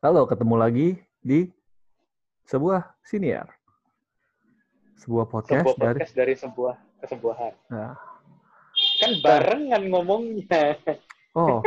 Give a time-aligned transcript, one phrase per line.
[0.00, 0.88] Halo, ketemu lagi
[1.20, 1.44] di
[2.48, 3.52] sebuah siniar.
[4.96, 6.74] Sebuah podcast, sebuah dari podcast dari sebuah
[7.04, 7.52] kesembuhan.
[7.68, 7.92] Nah,
[9.00, 10.76] Kan barengan ngomongnya.
[11.36, 11.60] oh,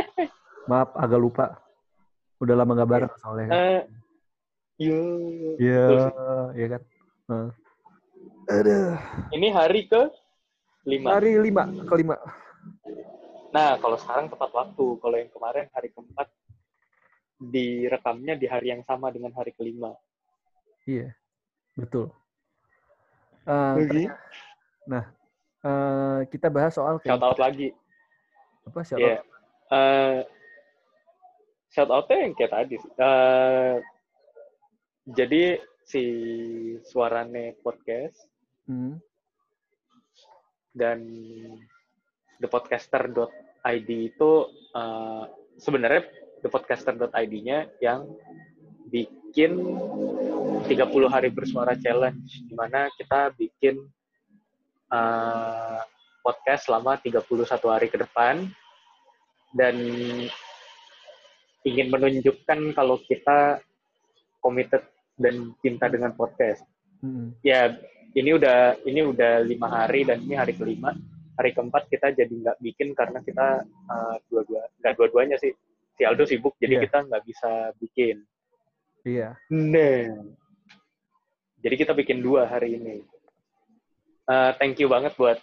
[0.66, 1.46] maaf agak lupa.
[2.42, 3.50] Udah lama gak bareng soalnya.
[3.54, 3.82] Eh,
[4.82, 5.02] yo.
[5.62, 5.86] Iya,
[6.58, 6.82] iya kan.
[7.30, 7.50] Nah.
[8.50, 8.98] Aduh,
[9.30, 10.10] Ini hari ke
[10.90, 11.22] lima.
[11.22, 12.18] hari lima kelima.
[13.54, 14.86] Nah, kalau sekarang tepat waktu.
[14.98, 16.28] Kalau yang kemarin hari keempat
[17.44, 19.92] direkamnya di hari yang sama dengan hari kelima.
[20.84, 21.12] Iya,
[21.76, 22.12] betul.
[23.44, 24.04] Eh, Jadi,
[24.86, 25.04] nah,
[25.60, 27.76] eh, kita bahas soal shout out lagi.
[28.64, 29.20] apa shout Iya.
[29.20, 29.26] out?
[29.70, 30.20] Eh,
[31.70, 32.78] shout outnya yang kayak tadi.
[32.80, 33.76] Eh,
[35.04, 35.44] jadi
[35.84, 36.04] si
[36.88, 38.32] suarane podcast
[38.64, 38.96] Hmm,
[40.72, 41.04] dan
[42.40, 44.32] thepodcaster.id itu
[44.74, 45.24] eh,
[45.60, 46.08] sebenarnya
[46.44, 48.04] thepodcaster.id-nya yang
[48.92, 49.58] bikin
[50.68, 50.70] 30
[51.10, 53.80] hari bersuara challenge di mana kita bikin
[54.92, 55.80] eh,
[56.22, 57.26] podcast selama 31
[57.72, 58.46] hari ke depan.
[59.54, 59.76] Dan
[61.64, 63.62] ingin menunjukkan kalau kita
[64.42, 64.84] committed
[65.16, 66.66] dan cinta dengan podcast.
[67.00, 67.78] Hmm, ya
[68.18, 70.92] ini udah ini udah lima hari dan ini hari kelima.
[71.38, 75.54] Hari keempat kita jadi nggak bikin karena kita uh, dua-dua nggak dua-duanya sih
[75.94, 76.84] si Aldo sibuk jadi Iya.
[76.88, 78.18] kita nggak bisa bikin
[79.06, 79.38] iya.
[79.50, 80.04] nah
[81.64, 82.98] jadi kita bikin dua hari ini
[84.24, 85.36] Uh, thank you banget buat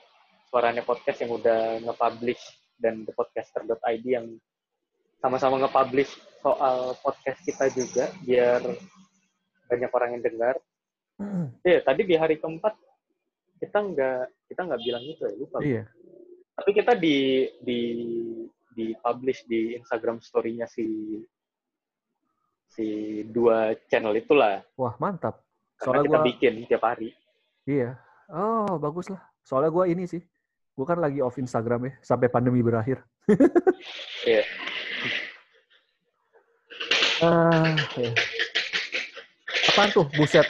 [0.48, 2.41] suaranya podcast yang udah nge-publish
[2.81, 4.25] dan thepodcaster.id yang
[5.21, 6.09] sama-sama nge-publish
[6.41, 8.65] soal podcast kita juga biar
[9.69, 10.56] banyak orang yang dengar
[11.61, 12.73] Iya, tadi di hari keempat
[13.61, 15.59] kita nggak kita nggak bilang itu ya, lupa.
[15.61, 15.84] Iya.
[16.56, 17.81] Tapi kita di di
[18.81, 21.21] di publish di Instagram story-nya si
[22.73, 22.87] si
[23.29, 24.65] dua channel itulah.
[24.81, 25.45] Wah, mantap.
[25.77, 27.09] Karena Soalnya kita gua bikin tiap hari.
[27.69, 28.01] Iya.
[28.33, 29.21] Oh, bagus lah.
[29.45, 30.23] Soalnya gue ini sih.
[30.73, 31.93] Gue kan lagi off Instagram ya.
[32.01, 33.05] Sampai pandemi berakhir.
[34.21, 34.45] Iya.
[37.25, 38.12] Ah, iya.
[39.73, 40.05] Apaan tuh?
[40.12, 40.45] Buset.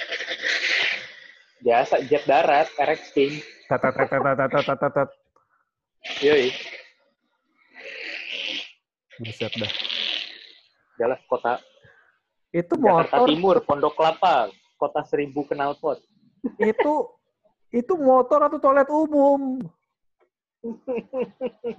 [1.62, 3.38] Biasa jet darat, RX King.
[3.70, 5.08] Tat, tat, tat, tat, tat, tat, tat, tat.
[6.18, 6.50] Yoi.
[9.20, 9.72] Buset dah.
[10.96, 11.60] Jalan kota
[12.50, 14.48] Itu Jakarta motor, Timur, Pondok Kelapa,
[14.80, 16.00] kota seribu knalpot.
[16.56, 16.94] itu
[17.70, 19.60] itu motor atau toilet umum.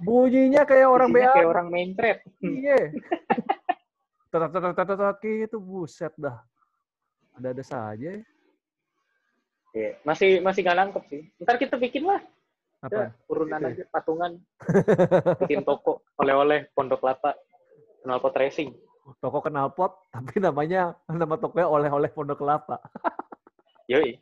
[0.00, 1.34] Bunyinya kayak orang Isinya BA.
[1.36, 2.18] kayak orang main trap.
[2.40, 2.94] Iya.
[4.32, 5.58] Tat, tat, tat, tat, tat, tat, gitu.
[5.60, 6.40] Buset dah.
[7.36, 8.22] Ada-ada saja ya.
[9.76, 9.90] Iya.
[10.08, 11.22] Masih masih nggak nangkep sih.
[11.42, 12.22] Ntar kita bikin lah.
[12.82, 12.98] Apa?
[12.98, 14.42] Ya, urunan aja, patungan.
[15.46, 17.38] Bikin toko, oleh-oleh, Pondok Kelapa,
[18.02, 18.74] knalpot racing.
[19.22, 22.82] Toko knalpot, tapi namanya nama tokonya oleh-oleh Pondok Kelapa.
[23.92, 24.18] Yoi.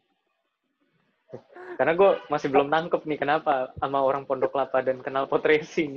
[1.81, 5.97] Karena gue masih belum nangkep nih kenapa sama orang Pondok Kelapa dan knalpot racing.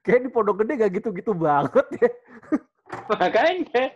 [0.00, 2.10] Kayak di Pondok Gede gak gitu-gitu banget ya.
[3.12, 3.92] Makanya.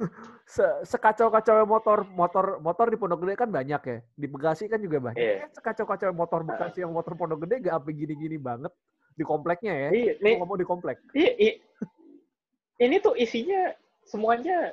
[0.54, 3.98] Se- Sekacau-kacau motor motor motor di Pondok Gede kan banyak ya.
[4.14, 5.18] Di Bekasi kan juga banyak.
[5.18, 5.34] Iya.
[5.44, 8.72] Kayak Sekacau-kacau motor Bekasi yang motor Pondok Gede gak apa gini-gini banget
[9.12, 9.88] di kompleknya ya.
[9.90, 10.96] Iya, nih, Ngomong di komplek.
[11.12, 11.54] iya, iya.
[12.80, 14.72] ini tuh isinya semuanya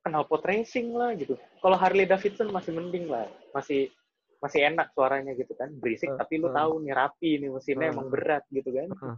[0.00, 1.34] knalpot racing lah gitu.
[1.58, 3.90] Kalau Harley Davidson masih mending lah, masih
[4.38, 6.54] masih enak suaranya gitu kan, berisik Eh, tapi lu eh.
[6.54, 7.92] tahu nih rapi nih mesinnya Eh.
[7.92, 8.86] emang berat gitu kan.
[8.86, 9.16] Eh.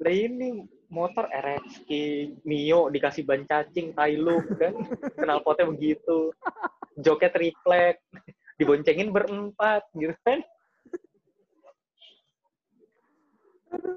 [0.00, 1.84] Lah ini motor RX
[2.42, 4.72] Mio dikasih ban cacing, tai lu kan,
[5.14, 6.32] knalpotnya begitu,
[6.96, 8.00] joknya triplek,
[8.56, 10.40] diboncengin berempat gitu kan.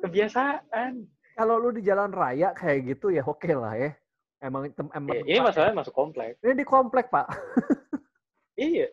[0.03, 1.08] Kebiasaan.
[1.34, 3.92] Kalau lu di jalan raya kayak gitu ya oke lah ya.
[4.44, 6.36] Emang tem- emang Eh, ini masalahnya masuk komplek.
[6.44, 7.27] Ini di komplek, Pak.
[8.54, 8.92] Iya.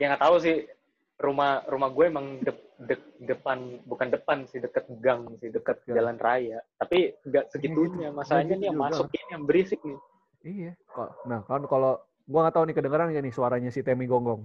[0.00, 0.64] Ya nggak tahu sih
[1.20, 5.94] rumah rumah gue emang de- de- depan bukan depan sih deket gang sih deket Gang.
[5.96, 6.58] jalan raya.
[6.76, 8.08] Tapi nggak segitunya.
[8.10, 9.98] Masalahnya gitu nih yang masuk ini yang berisik nih.
[10.42, 10.72] Iya.
[10.88, 14.42] Kok Nah, kan kalau gua nggak tahu nih kedengeran nggak nih suaranya si Temi Gonggong.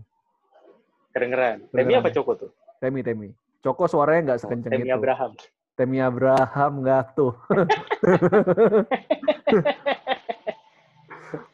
[1.11, 1.65] Kedengeran.
[1.69, 2.09] Temi apa?
[2.13, 2.51] Coko tuh?
[2.77, 3.33] Temi, Temi.
[3.61, 4.93] Coko suaranya nggak sekenceng Temi itu.
[4.93, 5.31] Abraham.
[5.73, 7.33] Temi Abraham nggak tuh.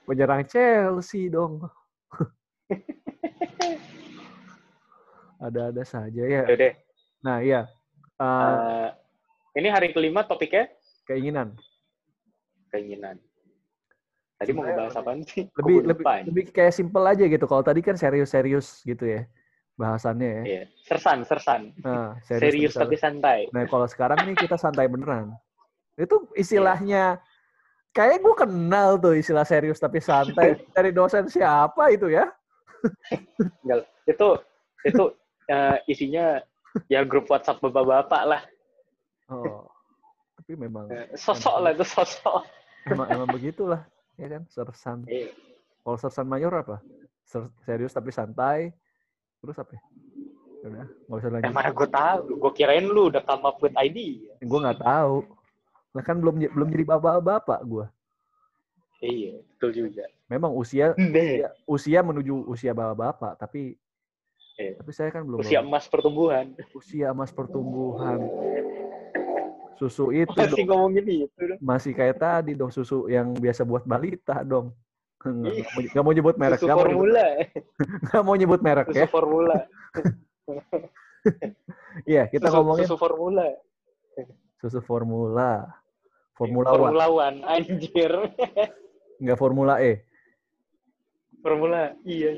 [0.04, 1.64] Penyerang Chelsea dong.
[5.44, 6.48] Ada-ada saja ya.
[6.48, 6.74] Udah deh.
[7.20, 7.68] Nah, iya.
[8.16, 8.90] Eh, Eh,
[9.60, 10.72] ini hari kelima topiknya
[11.04, 11.52] keinginan.
[12.72, 13.20] keinginan.
[14.40, 15.46] Tadi mau ngebahas apa sih?
[15.52, 17.46] Kok Lebih lebih lupa lebih kayak simple aja gitu.
[17.46, 19.28] Kalau tadi kan serius-serius gitu ya
[19.76, 20.44] bahasannya ya.
[20.44, 20.64] Iya.
[20.82, 21.62] Sersan, sersan.
[21.84, 23.40] Nah, Serius serius, tapi santai.
[23.52, 25.36] Nah, kalau sekarang nih kita santai beneran.
[25.94, 27.22] Itu istilahnya
[27.94, 32.26] kayak gue kenal tuh istilah serius tapi santai dari dosen siapa itu ya?
[33.62, 34.30] Enggak, itu
[34.84, 35.04] itu
[35.48, 36.40] uh, isinya
[36.88, 38.42] ya grup WhatsApp bapak-bapak lah.
[39.30, 39.68] Oh.
[40.38, 42.44] Tapi memang Eh, Sosok lah itu sosok.
[42.86, 43.88] emang emang begitulah,
[44.20, 44.44] ya kan?
[44.52, 45.08] Sersan.
[45.08, 45.32] Iya.
[45.82, 46.84] Kalau sersan mayor apa?
[47.24, 48.76] Ser- serius tapi santai.
[49.40, 49.72] Terus apa?
[49.72, 49.84] ya?
[50.64, 51.52] Udah, nggak usah lanjut.
[51.52, 52.20] mana gue tahu.
[52.40, 54.24] Gue kirain lu udah come up with ID.
[54.40, 55.28] Gue nggak tahu.
[55.92, 57.86] Nah kan belum belum jadi bapak-bapak gue.
[59.04, 60.08] Iya, betul juga.
[60.32, 63.76] Memang usia usia, usia menuju usia bapak-bapak, tapi
[64.54, 64.78] Iya.
[64.78, 66.54] tapi saya kan belum Usia emas pertumbuhan.
[66.72, 68.22] usia emas pertumbuhan.
[69.74, 71.58] Susu itu Masih dong, ngomongin itu dong.
[71.60, 74.70] masih kayak tadi dong susu yang biasa buat balita dong.
[75.24, 76.00] Nggak Iya.
[76.00, 77.26] mau- nyebut merek, Susu nggak mau nyebut, formula.
[78.06, 79.08] nggak mau nyebut merek Susu ya.
[79.08, 79.58] formula.
[82.04, 83.48] Iya, kita susu, ngomongin susu formula.
[84.60, 85.72] susu formula.
[86.34, 88.12] Formula One, Formula One, anjir.
[89.18, 90.04] nggak Formula E.
[91.40, 92.36] Formula, iya.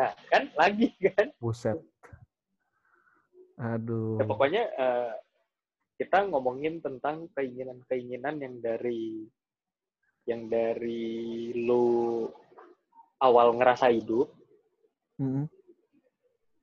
[0.00, 1.28] Nah, kan lagi kan.
[1.36, 1.76] Buset.
[3.60, 4.16] Aduh.
[4.16, 5.12] Ya, pokoknya eh,
[6.00, 9.28] kita ngomongin tentang keinginan-keinginan yang dari
[10.24, 12.24] yang dari lu
[13.20, 14.32] awal ngerasa hidup,
[15.20, 15.44] Mm-mm.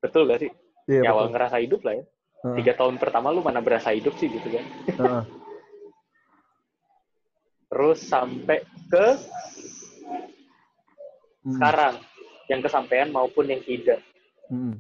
[0.02, 0.52] betul gak sih?
[0.90, 1.34] Iya, Ya, awal betul.
[1.38, 2.06] ngerasa hidup lah ya.
[2.42, 4.66] Heeh, Tiga tahun pertama lu mana berasa hidup sih gitu kan?
[4.98, 5.24] heeh.
[7.70, 9.08] Terus sampai ke
[11.48, 11.96] Mm, sekarang,
[12.48, 14.00] yang kesampaian maupun yang tidak.
[14.52, 14.76] mm.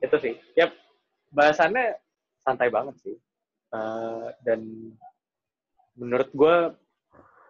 [0.00, 0.34] Itu sih.
[0.56, 0.72] Ya,
[1.32, 1.96] bahasannya
[2.44, 3.16] santai banget sih.
[3.74, 4.60] Eh, dan
[5.96, 6.56] menurut gue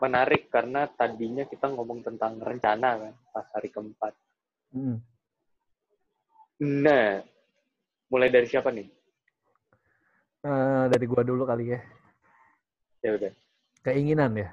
[0.02, 4.12] menarik karena tadinya kita ngomong tentang rencana kan pas hari keempat.
[4.74, 4.98] Mm.
[6.64, 7.22] Nah,
[8.10, 8.86] mulai dari siapa nih?
[10.44, 11.80] Eh, dari gua dulu kali ya.
[13.00, 13.32] Ya udah.
[13.84, 14.48] Keinginan ya.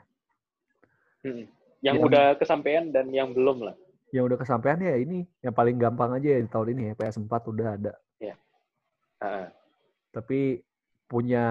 [1.23, 1.45] Mm-mm.
[1.83, 3.75] Yang Yang- udah kesampaian dan yang belum lah.
[4.11, 7.33] Yang udah kesampaian ya ini yang paling gampang aja ya di tahun ini ya PS4
[7.47, 7.93] udah ada.
[9.21, 9.47] Heeh.
[10.11, 10.59] Tapi
[11.07, 11.45] punya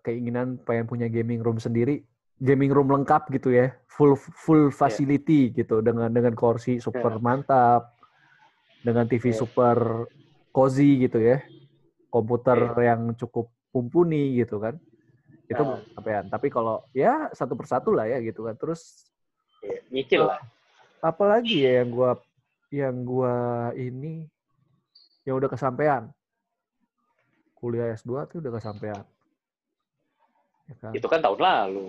[0.00, 2.04] keinginan pengen punya gaming room sendiri,
[2.40, 7.96] gaming room lengkap gitu ya, full full facility gitu dengan dengan kursi super mantap,
[8.80, 9.40] dengan TV Iya.
[9.44, 10.08] super
[10.52, 11.44] cozy gitu ya,
[12.08, 14.80] komputer yang cukup mumpuni gitu kan.
[15.48, 16.24] Itu belum kesampaian.
[16.32, 18.56] Tapi kalau ya satu persatu lah ya gitu kan.
[18.56, 19.12] Terus
[19.64, 20.40] Iya, Nyicil lah.
[21.00, 22.10] Apalagi ya yang gua
[22.72, 23.34] yang gua
[23.76, 24.26] ini
[25.26, 26.10] yang udah kesampaian.
[27.56, 29.02] Kuliah S2 tuh udah kesampaian.
[30.70, 30.92] Ya kan?
[30.94, 31.86] Itu kan tahun lalu.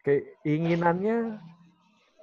[0.00, 1.36] keinginannya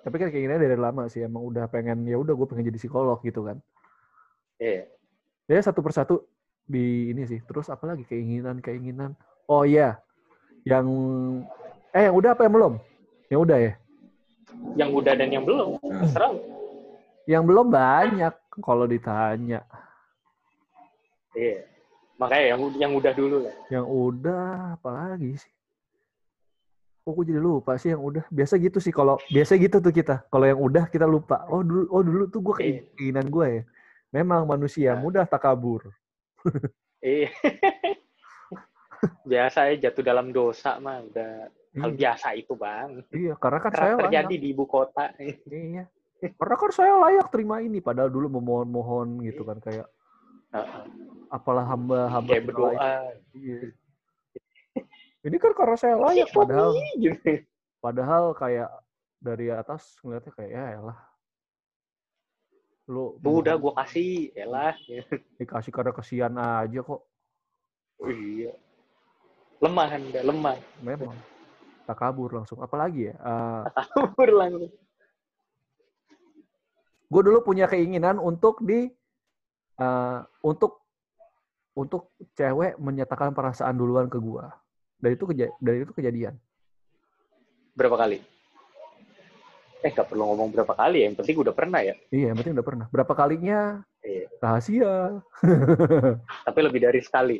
[0.01, 1.23] tapi kan keinginannya dari lama sih.
[1.23, 3.61] Emang udah pengen ya udah gue pengen jadi psikolog gitu kan.
[4.57, 4.89] Iya.
[5.47, 6.25] ya satu persatu
[6.65, 7.39] di ini sih.
[7.45, 9.13] Terus apalagi keinginan keinginan.
[9.45, 10.01] Oh iya.
[10.65, 10.87] Yang
[11.93, 12.73] eh yang udah apa yang belum?
[13.29, 13.73] Yang udah ya
[14.73, 15.77] Yang udah dan yang belum.
[15.81, 16.31] Terserah.
[16.31, 16.41] lu.
[17.27, 19.59] yang belum banyak kalau ditanya
[21.35, 21.67] Iya.
[22.17, 23.55] Makanya yang yang udah dulu lah.
[23.67, 25.51] Yang udah apalagi sih?
[27.03, 28.25] Oh, gue jadi lupa sih yang udah.
[28.27, 30.25] Biasa gitu sih kalau biasa gitu tuh kita.
[30.27, 31.45] Kalau yang udah kita lupa.
[31.47, 32.81] Oh dulu oh dulu tuh gue Iya.
[32.95, 33.63] keinginan gue ya.
[34.11, 35.03] Memang manusia Nah.
[35.03, 35.91] mudah takabur.
[36.99, 37.29] Iya.
[39.29, 42.89] Biasa ya jatuh dalam dosa mah udah hal Iya, biasa itu bang.
[43.11, 44.41] iya, karena kan saya terjadi layak.
[44.41, 45.05] di ibu kota.
[45.47, 45.83] Iya.
[46.17, 47.77] Karena kan saya layak terima ini.
[47.77, 49.85] Padahal dulu memohon-mohon gitu kan kayak
[51.27, 52.91] apalah hamba-hamba Kayak yang berdoa.
[53.31, 53.59] Iya.
[55.27, 57.43] Ini kan karena saya layak padahal Gitu.
[57.77, 58.71] padahal kayak
[59.17, 60.99] dari atas ngeliatnya kayak ya elah.
[62.87, 64.71] Lu udah gue kasih, elah.
[65.35, 67.01] dikasih karena kesian aja kok
[67.99, 68.55] Iya.
[69.57, 70.57] Lemah anda, lemah.
[70.79, 71.17] memang
[71.87, 73.15] tak kabur langsung apalagi ya
[73.95, 74.67] Kabur langsung.
[77.07, 78.91] gue dulu punya keinginan untuk di
[79.73, 80.83] eh, untuk
[81.71, 84.43] untuk cewek menyatakan perasaan duluan ke gue
[84.97, 86.35] dari itu keja dari itu kejadian
[87.71, 88.17] Berapa kali?
[89.85, 91.05] Eh, gak perlu ngomong berapa kali ya.
[91.05, 91.93] Yang penting udah pernah ya.
[92.09, 94.25] iya yang penting udah pernah berapa kalinya Iya.
[94.41, 95.21] rahasia
[96.41, 97.37] Tapi lebih dari sekali.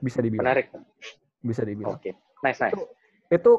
[0.00, 0.66] bisa dibilang Menarik.
[1.38, 2.16] bisa dibilang Oke.
[2.40, 2.72] Nice, nice.
[2.72, 2.82] itu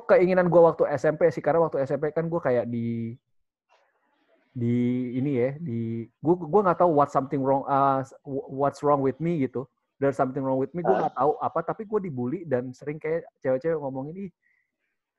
[0.07, 3.15] keinginan gue waktu SMP sih karena waktu SMP kan gue kayak di
[4.55, 4.75] di
[5.19, 9.43] ini ya di gue gue nggak tahu what something wrong uh, what's wrong with me
[9.43, 9.67] gitu.
[9.99, 13.27] There's something wrong with me gue nggak tahu apa tapi gue dibully dan sering kayak
[13.43, 14.31] cewek-cewek ngomongin ih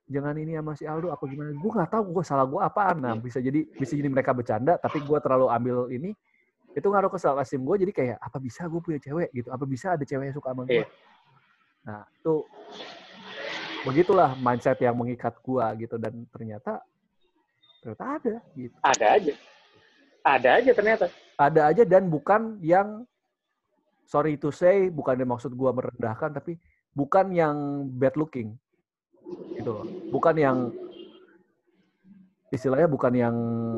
[0.06, 1.52] jangan ini sama si Aldo apa gimana?
[1.52, 2.96] Gue nggak tahu gue salah gue apaan.
[3.02, 3.20] Nah Iya.
[3.20, 6.16] bisa jadi bisa jadi mereka bercanda tapi gue terlalu ambil ini
[6.76, 9.28] itu ngaruh ke self esteem gue jadi kayak apa bisa gue punya cewek?
[9.36, 9.48] Gitu.
[9.52, 10.86] Apa bisa ada cewek yang suka sama gue Iya.
[11.86, 12.34] Nah, itu
[13.86, 16.82] begitulah mindset yang mengikat gua gitu dan ternyata
[17.78, 18.76] ternyata ada gitu.
[18.82, 19.34] Ada aja.
[20.26, 21.06] Ada aja ternyata.
[21.38, 23.06] Ada aja dan bukan yang
[24.10, 26.58] sorry to say bukan yang maksud gua merendahkan tapi
[26.90, 28.58] bukan yang bad looking.
[29.54, 29.86] Gitu loh.
[30.10, 30.74] Bukan yang
[32.50, 33.36] istilahnya bukan yang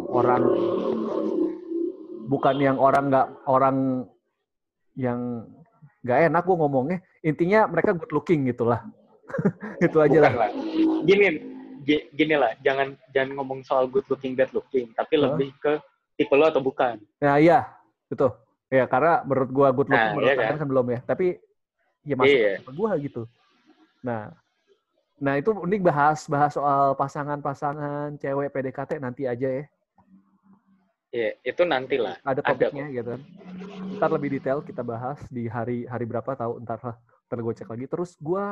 [0.09, 0.45] orang
[2.29, 3.77] bukan yang orang nggak orang
[4.93, 5.49] yang
[6.05, 8.85] nggak enak gue ngomongnya intinya mereka good looking gitulah
[9.87, 10.51] itu aja lah lah.
[11.05, 11.27] Gini,
[11.83, 15.31] gi- gini lah, jangan jangan ngomong soal good looking, bad looking, tapi Hah?
[15.31, 15.79] lebih ke
[16.15, 16.99] tipe lo atau bukan.
[17.19, 17.63] nah iya
[18.11, 18.35] betul
[18.67, 20.59] ya karena menurut gue good looking Nah, menurut iya kan?
[20.59, 21.27] kan belum ya tapi
[22.03, 22.53] ya masuk Iya.
[22.59, 23.23] ke gue gitu
[24.03, 24.35] nah
[25.19, 29.65] nah itu ini bahas bahas soal pasangan-pasangan cewek PDKT nanti aja ya
[31.09, 32.21] Iya, itu nanti lah.
[32.21, 33.23] ada Ada topiknya gitu kan.
[33.97, 36.97] Ntar lebih detail kita bahas di hari hari berapa tahu ntar lah.
[37.01, 37.87] Ntar gue cek lagi.
[37.89, 38.45] Terus gue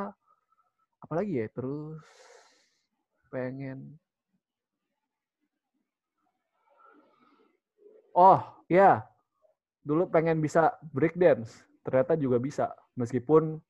[1.00, 1.46] apa lagi ya?
[1.52, 2.00] Terus
[3.28, 3.98] pengen
[8.16, 9.04] Oh, ya.
[9.84, 11.52] Dulu pengen bisa break dance.
[11.84, 12.72] Ternyata juga bisa.
[12.96, 13.60] Meskipun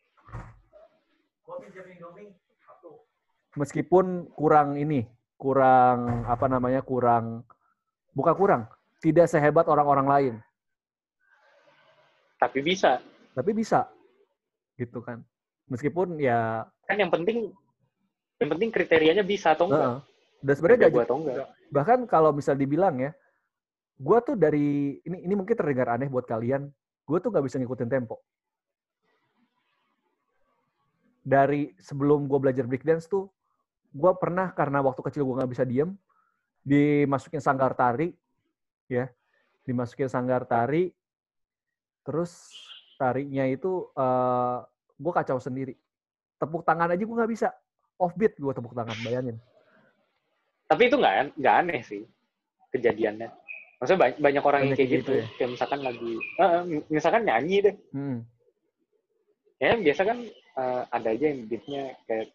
[3.59, 5.03] meskipun kurang ini,
[5.35, 6.85] kurang apa namanya?
[6.87, 7.43] kurang
[8.15, 8.63] bukan kurang,
[9.03, 10.35] tidak sehebat orang-orang lain,
[12.41, 13.01] Tapi bisa.
[13.35, 13.89] tapi bisa.
[14.79, 15.21] Gitu kan.
[15.69, 17.51] Meskipun ya Kan yang penting
[18.37, 19.83] yang penting kriterianya bisa atau enggak.
[19.83, 20.01] Heeh.
[20.45, 21.49] dan sebenarnya gak, atau enggak.
[21.73, 23.11] bahkan kalau misal dibilang ya,
[23.97, 26.69] gue tuh dari ini ini mungkin terdengar aneh buat kalian,
[27.09, 28.21] gue tuh nggak bisa ngikutin tempo.
[31.27, 33.27] Dari sebelum gue belajar breakdance tuh,
[33.91, 35.97] gue pernah karena waktu kecil gue nggak bisa diem,
[36.63, 38.13] dimasukin sanggar tari,
[38.87, 39.09] ya,
[39.65, 40.93] dimasukin sanggar tari,
[42.05, 42.53] terus
[43.01, 44.63] tarinya itu uh,
[45.01, 45.75] gue kacau sendiri.
[46.37, 47.49] Tepuk tangan aja gue nggak bisa,
[47.97, 49.37] offbeat gue tepuk tangan, bayangin.
[50.67, 52.03] Tapi itu nggak nggak aneh sih
[52.75, 53.29] kejadiannya.
[53.77, 55.13] Maksudnya banyak, banyak orang yang Banyak kayak kayak gitu.
[55.13, 55.27] gitu ya?
[55.37, 57.77] Kayak misalkan lagi, eh, misalkan nyanyi deh.
[57.93, 58.19] Hmm.
[59.57, 62.27] Ya biasa kan eh, ada aja yang beatnya kayak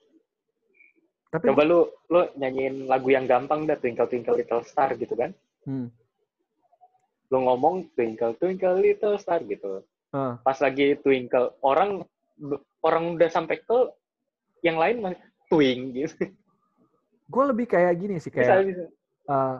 [1.32, 1.80] Tapi coba lu
[2.12, 5.32] lu nyanyiin lagu yang gampang dah Twinkle Twinkle Little Star gitu kan.
[5.66, 5.88] Hmm.
[7.32, 9.82] Lu ngomong Twinkle Twinkle Little Star gitu.
[10.12, 10.38] Ah.
[10.44, 12.04] Pas lagi Twinkle orang
[12.82, 13.80] orang udah sampai ke
[14.62, 16.30] yang lain masih twing gitu.
[17.28, 18.84] gue lebih kayak gini sih Bisa, kayak bisa.
[19.28, 19.56] eh,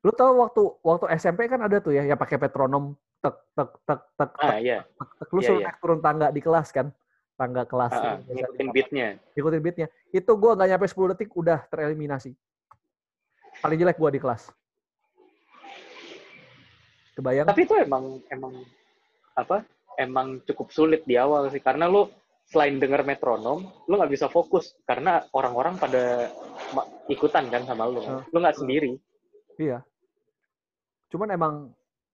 [0.00, 4.00] lu tahu waktu waktu SMP kan ada tuh ya yang pakai metronom tek tek tek
[4.12, 5.28] tek tek, Ah iya, tek, tek.
[5.30, 5.66] lu Iya, suruh iya.
[5.66, 6.86] naik turun tangga di kelas kan
[7.34, 8.74] tangga kelas di ngikutin kamar.
[8.74, 9.06] beatnya.
[9.32, 12.30] ikutin beatnya itu gue nggak nyampe 10 detik udah tereliminasi
[13.56, 14.42] paling jelek gue di kelas
[17.14, 18.52] kebayang Tapi itu emang emang
[19.32, 19.62] apa?
[19.94, 22.10] Emang cukup sulit di awal sih karena lu
[22.44, 26.28] selain denger metronom, lu nggak bisa fokus karena orang-orang pada
[27.06, 28.00] ikutan kan sama lu.
[28.00, 28.20] Ah.
[28.28, 28.98] Lu nggak sendiri.
[29.54, 29.86] iya
[31.06, 31.54] cuman emang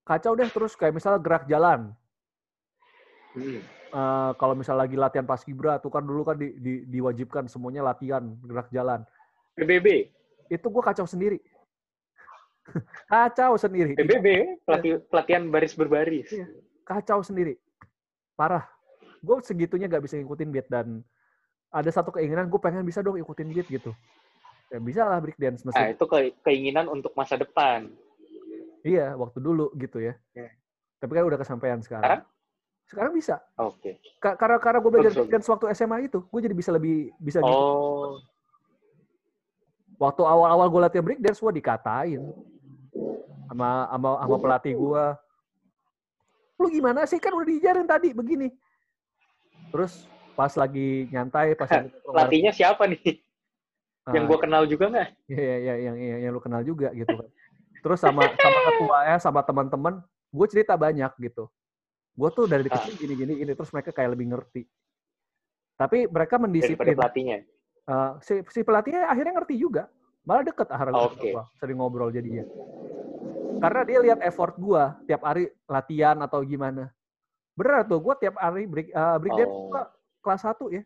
[0.05, 1.89] kacau deh terus kayak misalnya gerak jalan
[3.31, 3.63] Hmm.
[3.91, 8.23] Eh, kalau misalnya lagi latihan paskibra tuh kan dulu kan di, di- diwajibkan semuanya latihan
[8.43, 9.03] gerak jalan
[9.55, 10.11] PBB,
[10.47, 11.39] itu gue kacau sendiri
[13.11, 14.27] kacau sendiri PBB
[14.63, 16.27] pelati- pelatihan baris berbaris.
[16.29, 16.47] Iya.
[16.83, 17.55] kacau sendiri
[18.35, 18.67] parah
[19.21, 21.05] gue segitunya gak bisa ngikutin beat dan
[21.69, 23.93] ada satu keinginan gue pengen bisa dong ikutin beat gitu
[24.67, 27.91] ya bisa lah break dance Nah, itu ke- keinginan untuk masa depan.
[28.81, 30.49] iya waktu dulu gitu ya Iya.
[30.97, 32.21] tapi kan udah kesampaian sekarang Sekarang?
[32.83, 34.01] sekarang bisa Oke.
[34.17, 37.39] Ka- karena karena gue belajar break dance waktu SMA itu gue jadi bisa lebih bisa
[37.39, 37.45] gitu.
[37.47, 38.17] Oh,
[39.97, 42.21] waktu awal-awal gue latihan break dance gue dikatain
[43.47, 45.05] sama sama sama pelatih gue
[46.57, 48.49] lu gimana sih kan udah diajarin tadi begini
[49.71, 53.23] terus pas lagi nyantai pas lagi pelatihnya siapa nih?
[54.11, 55.07] Yang Ah, gua kenal juga nggak?
[55.31, 57.29] Iya, iya, iya, yang, yang, yang lu kenal juga gitu kan.
[57.81, 59.93] Terus sama sama ketuanya, sama teman-teman,
[60.29, 61.49] gue cerita banyak gitu.
[62.13, 62.77] Gue tuh dari Ah.
[62.77, 64.61] kecil gini gini gini, terus mereka kayak lebih ngerti.
[65.79, 66.93] Tapi mereka Daripada mendisiplin.
[66.93, 67.37] pelatihnya.
[67.81, 69.89] Eh, si, si pelatihnya akhirnya ngerti juga.
[70.21, 72.45] Malah deket akhirnya gua, sering ngobrol jadinya.
[73.57, 76.89] Karena dia lihat effort gue tiap hari latihan atau gimana.
[77.55, 79.67] Bener tuh, gue tiap hari break, eh, break dance Oh.
[79.69, 79.91] gua
[80.23, 80.81] kelas 1 ya.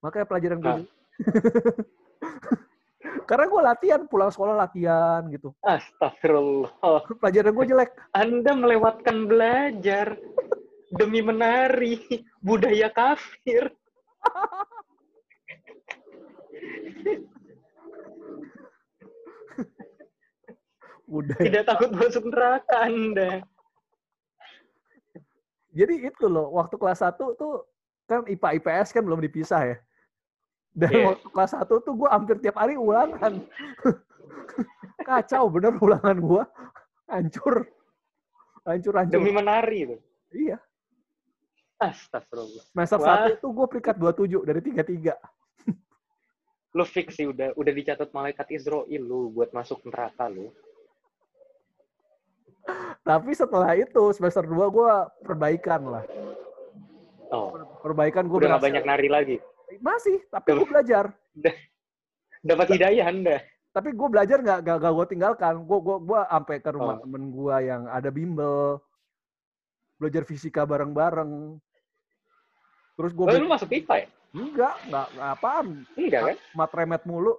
[0.00, 0.72] Makanya pelajaran gue.
[0.72, 0.80] Ah.
[3.28, 5.54] Karena gue latihan, pulang sekolah latihan gitu.
[5.62, 6.72] Astagfirullah.
[7.20, 7.90] Pelajaran gue jelek.
[8.16, 10.18] Anda melewatkan belajar
[10.98, 13.70] demi menari budaya kafir.
[21.10, 21.38] Udah.
[21.42, 23.42] Tidak takut masuk neraka Anda.
[25.70, 27.66] Jadi itu loh, waktu kelas 1 tuh
[28.10, 29.76] kan IPA IPS kan belum dipisah ya.
[30.74, 31.04] Dan Iya.
[31.14, 33.42] waktu kelas 1 tuh gue hampir tiap hari ulangan.
[35.06, 36.42] Kacau bener ulangan gue.
[37.10, 37.66] Hancur.
[38.66, 39.14] Hancur, hancur.
[39.18, 39.96] Demi menari itu.
[40.34, 40.58] Iya.
[41.80, 42.64] Astagfirullah.
[42.70, 43.30] Semester Wah.
[43.30, 45.16] 1 tuh gue peringkat 27 dari 33.
[46.70, 50.54] Lu fix sih udah udah dicatat malaikat Israel lu buat masuk neraka lu.
[53.00, 54.92] Tapi setelah itu semester 2 gue
[55.24, 56.04] perbaikan lah.
[57.30, 59.36] Oh, Perbaikan gue udah gak banyak nari lagi.
[59.78, 61.14] Masih, tapi gue belajar.
[62.42, 63.36] Dapat hidayah Anda.
[63.70, 65.54] Tapi gue belajar nggak gak, gak gue tinggalkan.
[65.62, 67.02] Gue gua gua sampai ke rumah Oh.
[67.06, 68.82] temen gue yang ada bimbel.
[69.94, 71.54] Belajar fisika bareng-bareng.
[72.98, 74.06] Terus gue Oh, lu masuk IPA ya?
[74.30, 75.66] enggak, enggak, enggak apaan.
[75.94, 76.36] Enggak kan?
[76.52, 77.32] Mat remet mulu.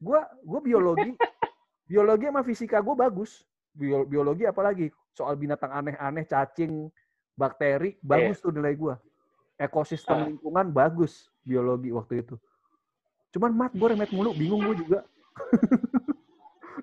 [0.00, 1.10] Gue gue biologi.
[1.90, 3.44] biologi sama fisika gue bagus.
[3.76, 6.88] Bio- biologi apalagi soal binatang aneh-aneh, cacing,
[7.32, 8.96] bakteri, bagus tuh nilai gue.
[9.56, 10.24] Ekosistem Ah.
[10.26, 12.40] lingkungan bagus biologi waktu itu.
[13.30, 15.00] Cuman mat gue remet mulu, bingung gue juga.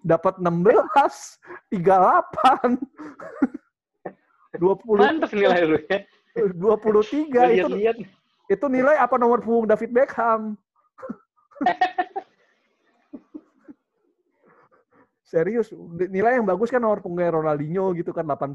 [0.03, 1.39] Dapat 16,
[1.73, 2.77] 38,
[4.53, 5.97] 20, Mantep nilai lu ya.
[6.33, 6.73] 23 Gua
[7.49, 7.95] itu lihat-lihat.
[8.49, 10.53] itu nilai apa nomor punggung David Beckham?
[15.33, 15.73] Serius,
[16.13, 18.53] nilai yang bagus kan nomor punggungnya Ronaldinho gitu kan 80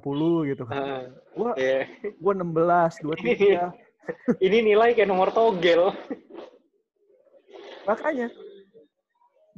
[0.54, 0.78] gitu kan.
[0.78, 1.02] Ah,
[1.34, 1.90] Gua iya.
[2.22, 4.38] gua 16, 23.
[4.46, 5.90] Ini nilai kayak nomor togel.
[7.82, 8.30] Makanya.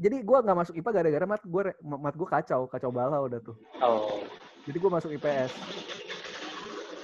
[0.01, 3.57] Jadi gua nggak masuk IPA gara-gara mat gua mat gua kacau, kacau bala udah tuh.
[3.85, 4.25] Oh.
[4.65, 5.53] Jadi gua masuk IPS.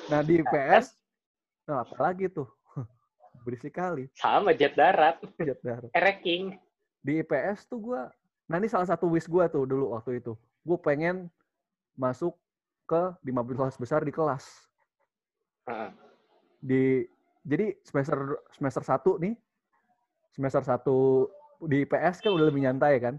[0.08, 0.96] Nah, di IPS
[1.66, 2.48] nah apalagi tuh?
[3.44, 4.08] Berisik kali.
[4.16, 5.20] Sama jet darat.
[5.36, 5.92] Jet darat.
[5.92, 6.56] Ereking.
[7.06, 8.02] di IPS tuh gue,
[8.46, 10.38] nah ini salah satu wish gue tuh dulu waktu itu.
[10.62, 11.26] Gue pengen
[11.98, 12.34] masuk
[12.86, 14.46] ke 15 besar di kelas.
[15.66, 15.90] Ah,
[16.62, 17.02] Di
[17.42, 19.34] jadi semester semester 1 nih,
[20.34, 21.26] semester 1
[21.66, 23.14] di IPS kan udah lebih nyantai kan.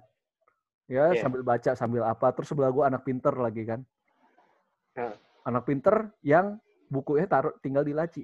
[0.87, 1.19] Ya, Iya.
[1.19, 2.31] sambil baca, sambil apa.
[2.31, 3.83] Terus sebelah gue anak pinter lagi kan.
[4.95, 5.15] Heeh.
[5.43, 6.55] Anak pinter yang
[6.87, 8.23] bukunya taruh tinggal di laci.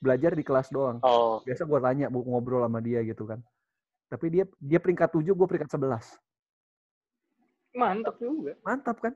[0.00, 1.00] Belajar di kelas doang.
[1.00, 1.40] Oh.
[1.40, 3.40] Biasa gue tanya, bu, ngobrol sama dia gitu kan.
[4.10, 6.18] Tapi dia dia peringkat 7, gue peringkat 11.
[7.70, 8.58] Mantap juga.
[8.66, 9.14] mantap kan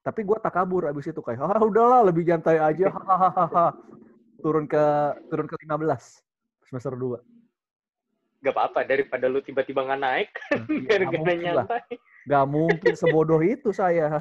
[0.00, 3.76] tapi gue tak kabur abis itu kayak ah udahlah lebih nyantai aja hahaha
[4.40, 4.80] turun ke
[5.28, 5.68] turun ke 15
[6.64, 7.20] semester 2
[8.40, 10.30] Gak apa-apa daripada lu tiba-tiba nggak naik
[10.72, 11.66] Iya, gara-gara mungkin lah.
[11.68, 11.92] nyantai.
[12.24, 14.16] Gak mungkin sebodoh itu saya.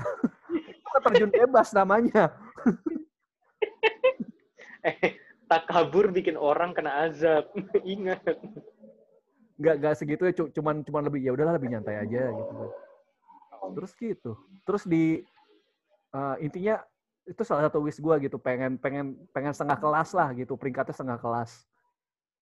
[0.51, 2.27] itu kan terjun bebas namanya.
[4.79, 5.19] Eh,
[5.51, 7.51] tak kabur bikin orang kena azab.
[7.83, 8.23] Ingat.
[9.59, 12.53] Gak gak segitu ya, cu- cuman cuman lebih ya udahlah lebih nyantai aja gitu.
[12.55, 12.69] kan.
[13.75, 14.31] Terus gitu.
[14.63, 15.03] Terus di
[16.09, 16.79] eh, intinya
[17.27, 21.19] itu salah satu wish gue gitu, pengen pengen pengen setengah kelas lah gitu, peringkatnya setengah
[21.19, 21.67] kelas.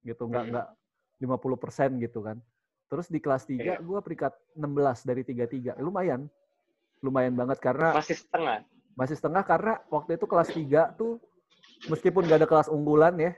[0.05, 0.67] Gitu, nggak nggak
[1.19, 2.37] 50% gitu kan.
[2.87, 3.81] Terus di kelas 3 Iya.
[3.81, 5.75] gue peringkat 16 dari 33.
[5.81, 6.29] Lumayan.
[7.01, 8.61] Lumayan banget karena Masih setengah.
[8.93, 11.17] masih setengah karena waktu itu kelas 3 tuh
[11.85, 13.35] meskipun gak ada kelas unggulan ya,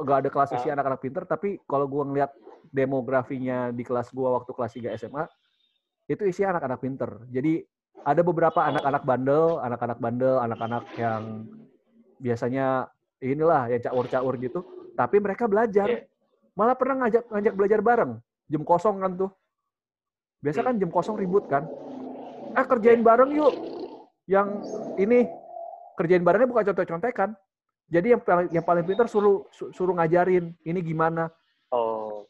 [0.00, 0.74] gak ada kelas isi Ah.
[0.74, 2.30] anak-anak pinter, tapi kalau gua ngeliat
[2.74, 5.24] demografinya di kelas gua waktu kelas 3 SMA,
[6.10, 7.10] itu isi anak-anak pinter.
[7.30, 7.62] Jadi
[8.04, 11.48] ada beberapa anak-anak bandel, anak-anak bandel, anak-anak yang
[12.20, 12.90] biasanya
[13.22, 14.60] inilah yang caur-caur gitu,
[14.98, 15.88] tapi mereka belajar.
[15.88, 16.00] Iya.
[16.54, 18.12] Malah pernah ngajak ngajak belajar bareng.
[18.46, 19.30] Jam kosong kan tuh.
[20.44, 21.64] Biasa kan jam kosong ribut kan.
[22.52, 23.54] Ah kerjain bareng yuk.
[24.28, 24.48] Yang
[25.00, 25.26] ini
[25.98, 27.34] kerjain barengnya bukan contek-contekan.
[27.84, 31.28] Jadi yang paling yang paling pintar suruh su- suruh ngajarin ini gimana.
[31.68, 32.24] Oh.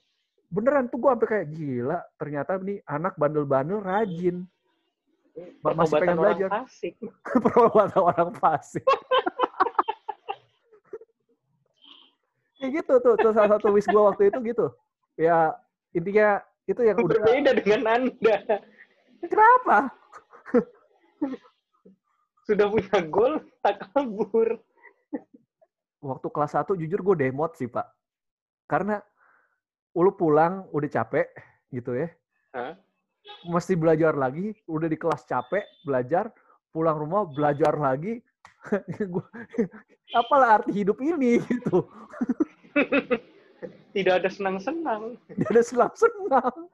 [0.51, 1.99] Beneran tuh gua sampai kayak gila.
[2.19, 4.47] Ternyata nih anak bandel-bandel rajin.
[5.63, 6.49] Ma- masih pengen belajar.
[6.63, 6.95] fasik.
[7.45, 8.87] Perbuatan orang fasik.
[12.55, 14.67] Kayak gitu tuh, tuh salah satu wish gua waktu itu gitu.
[15.21, 15.53] Ya
[15.93, 18.37] intinya itu yang udah Berbeda dengan Anda.
[19.21, 19.79] kenapa?
[22.49, 24.61] Sudah punya gol, tak kabur.
[26.05, 27.89] Waktu kelas 1 jujur gue demot sih, Pak.
[28.69, 29.01] Karena
[29.97, 31.33] lu pulang udah capek
[31.73, 32.13] gitu ya.
[32.53, 32.77] Hah?
[33.49, 36.29] Mesti belajar lagi, udah di kelas capek, belajar,
[36.69, 38.21] pulang rumah belajar lagi.
[39.13, 39.33] Gua-
[40.13, 41.89] apalah arti hidup ini gitu.
[43.97, 45.17] Tidak ada senang-senang.
[45.33, 46.55] Dia ada senang-senang.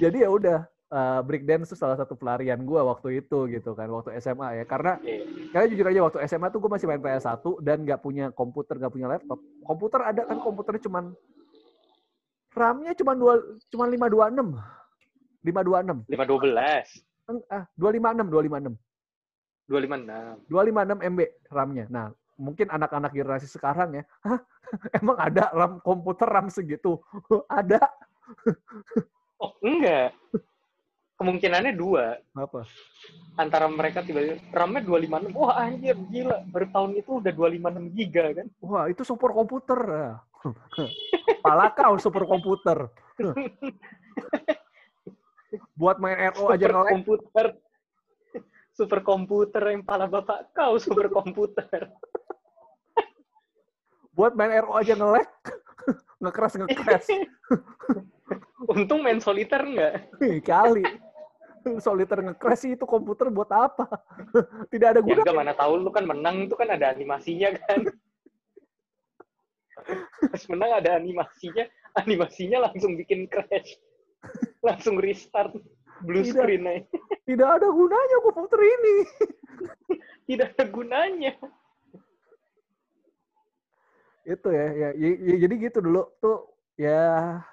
[0.00, 4.14] Jadi ya udah, uh, breakdance itu salah satu pelarian gue waktu itu gitu kan, waktu
[4.16, 4.64] SMA ya.
[4.64, 5.26] Karena Iya.
[5.50, 8.94] karena jujur aja waktu SMA tuh gue masih main PS1 dan nggak punya komputer, nggak
[8.94, 9.38] punya laptop.
[9.60, 11.04] Komputer ada kan komputernya cuman
[12.54, 13.34] RAM-nya cuma dua
[13.66, 14.54] cuma 526.
[15.42, 16.06] 526.
[16.06, 16.86] 512.
[17.26, 18.74] Eng- Ah, 256, 256.
[19.66, 20.38] 256.
[20.46, 21.84] 256 MB RAM-nya.
[21.90, 24.38] Nah, mungkin anak-anak generasi sekarang ya, Hah?
[25.00, 27.00] emang ada RAM komputer RAM segitu?
[27.50, 27.80] ada.
[29.36, 30.14] Oh, enggak.
[31.24, 32.20] Kemungkinannya dua.
[32.36, 32.68] Apa?
[33.40, 35.32] Antara mereka tiba-tiba RAM-nya 256.
[35.32, 36.44] Wah, anjir, gila.
[36.52, 38.46] Baru tahun itu udah 256 giga kan.
[38.60, 39.80] Wah, itu super komputer.
[41.44, 42.92] Pala kau super komputer.
[45.80, 46.92] Buat main RO aja nge-lag.
[46.92, 47.46] komputer.
[48.74, 51.88] Super komputer yang pala bapak kau super komputer.
[54.18, 55.30] Buat main RO aja nge-lag.
[56.20, 57.06] Ngekeras ngekeras.
[58.66, 60.10] Untung main soliter enggak.
[60.42, 60.84] Kali.
[61.84, 63.84] Soliter nge-crash itu komputer buat apa?
[64.72, 65.20] Tidak ada Ya guna.
[65.22, 67.80] enggak mana tahu lu kan menang itu kan ada animasinya kan.
[70.32, 73.76] Pas menang ada animasinya, animasinya langsung bikin crash.
[74.64, 75.52] Langsung restart
[76.00, 76.40] blue Tidak.
[76.40, 76.88] screen aja.
[77.24, 78.94] Tidak ada gunanya komputer ini.
[80.24, 81.32] Tidak ada gunanya.
[84.24, 86.48] itu ya, ya, ya- ya, jadi gitu dulu tuh
[86.80, 87.44] ya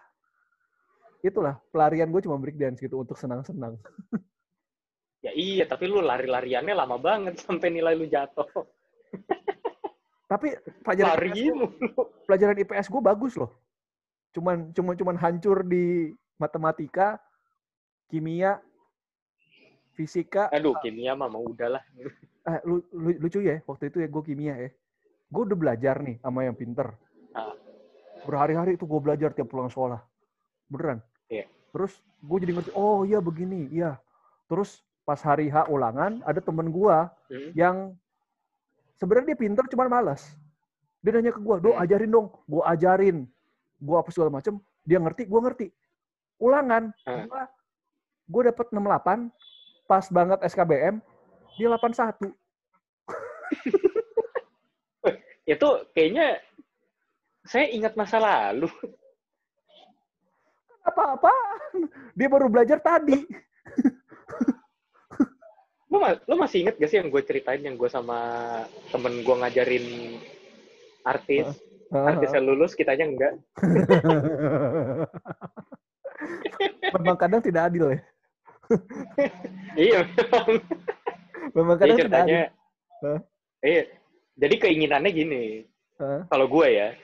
[1.23, 3.77] itulah pelarian gue cuma breakdance gitu untuk senang-senang.
[5.21, 8.49] Ya iya, tapi lu lari-lariannya lama banget sampai nilai lu jatuh.
[10.25, 12.01] Tapi pelajaran IPS, Lari gua- mulu.
[12.25, 13.53] pelajaran IPS gue bagus loh.
[14.33, 16.09] Cuman cuman cuman hancur di
[16.41, 17.21] matematika,
[18.09, 18.57] kimia,
[19.93, 20.49] fisika.
[20.49, 21.85] Aduh, kimia mah mau udahlah.
[22.41, 24.69] Eh, lu, lu- lucu ya waktu itu ya gue kimia ya.
[25.29, 26.97] Gue udah belajar nih sama yang pinter.
[27.37, 27.53] Ah.
[28.25, 30.01] Berhari-hari itu gue belajar tiap pulang sekolah.
[30.65, 31.05] Beneran.
[31.31, 31.47] Iya.
[31.71, 33.95] Terus gue jadi ngerti, oh iya begini, iya.
[34.51, 36.97] Terus pas hari H ulangan, ada temen gue
[37.31, 37.51] Hmm.
[37.55, 37.75] yang
[38.99, 40.35] sebenarnya dia pinter cuman malas.
[40.99, 41.81] Dia nanya ke gue, do Hmm.
[41.81, 42.27] ajarin dong.
[42.45, 43.17] Gue ajarin.
[43.79, 44.59] Gue apa segala macem.
[44.83, 45.67] Dia ngerti, gue ngerti.
[46.37, 47.25] Ulangan, Ah.
[47.25, 47.41] gue
[48.31, 49.27] gue dapet 68,
[49.87, 51.01] pas banget SKBM,
[51.57, 52.31] dia 81.
[55.43, 56.39] Itu kayaknya
[57.43, 58.69] saya ingat masa lalu.
[60.85, 61.33] Apa-apa.
[62.17, 63.25] Dia baru belajar tadi.
[65.91, 68.15] Lu, lu masih inget gak sih yang gue ceritain yang gue sama
[68.95, 70.15] temen gue ngajarin
[71.03, 71.51] artis,
[71.91, 73.35] artis yang lulus, kitanya enggak.
[76.95, 77.99] Memang kadang tidak adil ya.
[79.75, 80.63] iya, memang.
[81.51, 82.39] Memang Jadi kadang tidak adil.
[82.39, 83.19] ceritanya,
[83.59, 83.83] iya.
[84.39, 85.67] Jadi keinginannya gini,
[86.31, 86.95] kalau gue ya?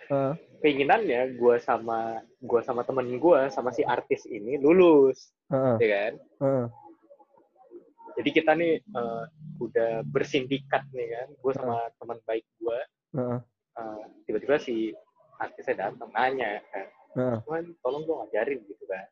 [0.62, 6.13] Keinginannya gue sama gue sama temen gue sama si artis ini lulus, Heeh, ya kan?
[6.41, 6.65] heeh,
[8.17, 9.24] Jadi kita nih eh,
[9.62, 12.80] udah bersindikat nih kan, gue sama teman baik gue,
[13.13, 13.39] heeh,
[13.78, 14.89] eh, tiba-tiba si
[15.38, 17.38] artisnya datang nanya, kan, heeh.
[17.46, 19.06] Cuman tolong dong ajarin gitu kan.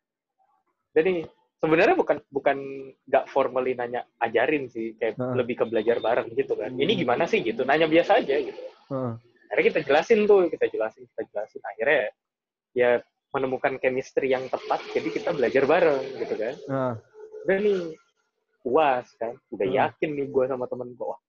[0.98, 1.28] Nih
[1.62, 2.58] sebenarnya bukan bukan
[3.06, 5.34] nggak formally nanya ajarin sih, kayak Heeh.
[5.38, 6.74] lebih ke belajar bareng gitu kan.
[6.74, 8.62] Ini gimana sih gitu, nanya biasa aja gitu.
[8.90, 9.14] heeh.
[9.50, 11.62] Akhirnya kita jelasin tuh, kita jelasin, kita jelasin.
[11.64, 12.04] Akhirnya
[12.76, 12.92] ya
[13.32, 16.56] menemukan chemistry yang tepat, jadi kita belajar bareng gitu kan.
[16.72, 16.94] Nah,
[17.46, 17.82] Udah nih
[18.66, 19.78] puas kan, udah Hmm.
[19.78, 21.20] yakin nih gue sama temen gue, wah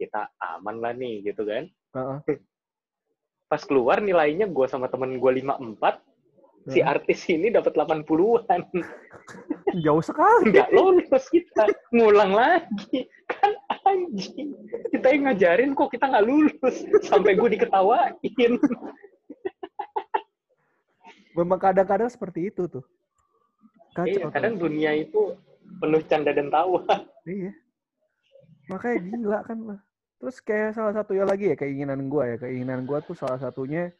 [0.00, 1.68] kita aman lah nih gitu kan.
[1.92, 2.38] heeh.
[3.46, 6.00] Pas keluar nilainya gue sama temen gue 54,
[6.66, 6.88] si Heeh.
[6.88, 8.62] artis ini dapat 80-an.
[9.84, 10.54] Jauh sekali.
[10.54, 13.04] nggak lulus kita ngulang lagi
[13.86, 14.50] anjing
[14.90, 18.14] kita yang ngajarin kok kita nggak lulus sampai gue diketawain
[21.36, 22.84] Memang kadang-kadang seperti itu tuh.
[23.92, 24.08] Kacau.
[24.08, 24.32] iya tuh.
[24.32, 25.36] kadang dunia itu
[25.80, 26.80] penuh canda dan tawa
[27.28, 27.52] Iya.
[28.72, 29.80] Makanya gila kan lah.
[30.16, 32.36] Terus kayak salah satunya lagi ya keinginan gua ya.
[32.40, 33.92] Keinginan gua tuh salah satunya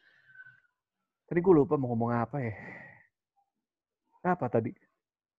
[1.29, 2.53] tadi gue lupa mau ngomong apa ya.
[4.25, 4.73] Apa tadi?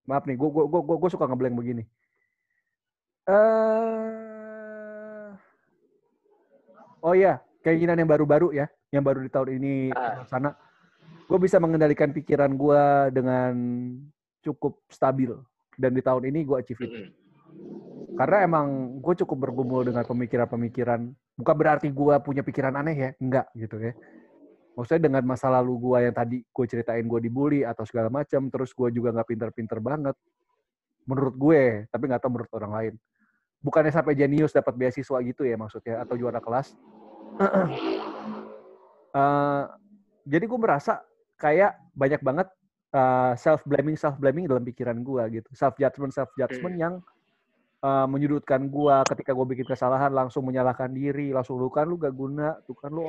[0.06, 1.84] Maaf nih, gua gua gua, gua suka ngeblank begini.
[3.26, 4.17] Eh
[7.02, 10.26] Oh iya, keinginan yang baru-baru ya, yang baru di tahun ini Ah.
[10.26, 10.50] sana.
[11.28, 13.52] Gue bisa mengendalikan pikiran gua dengan
[14.42, 15.30] cukup stabil.
[15.78, 17.00] Dan di tahun ini gue achieve itu
[18.18, 21.06] karena emang gue cukup bergumul dengan pemikiran-pemikiran.
[21.38, 23.94] Bukan berarti gue punya pikiran aneh ya enggak gitu ya.
[24.74, 28.74] Maksudnya dengan masa lalu gue yang tadi gue ceritain gue dibully atau segala macam terus
[28.74, 30.18] gue juga nggak pinter-pinter banget
[31.06, 31.62] menurut gue
[31.94, 32.94] tapi nggak tahu menurut orang lain
[33.60, 36.74] bukannya sampai jenius dapat beasiswa gitu ya maksudnya atau juara kelas?
[39.08, 39.64] Eh,
[40.28, 41.00] jadi gue merasa
[41.40, 42.48] kayak banyak banget
[43.40, 45.48] self blaming self blaming dalam pikiran gue gitu.
[45.56, 46.94] Self judgment self judgment yang
[47.82, 52.14] uh, menyudutkan gua ketika gue bikin kesalahan langsung menyalahkan diri langsung lu kan lu gak
[52.14, 53.06] guna tuh kan lu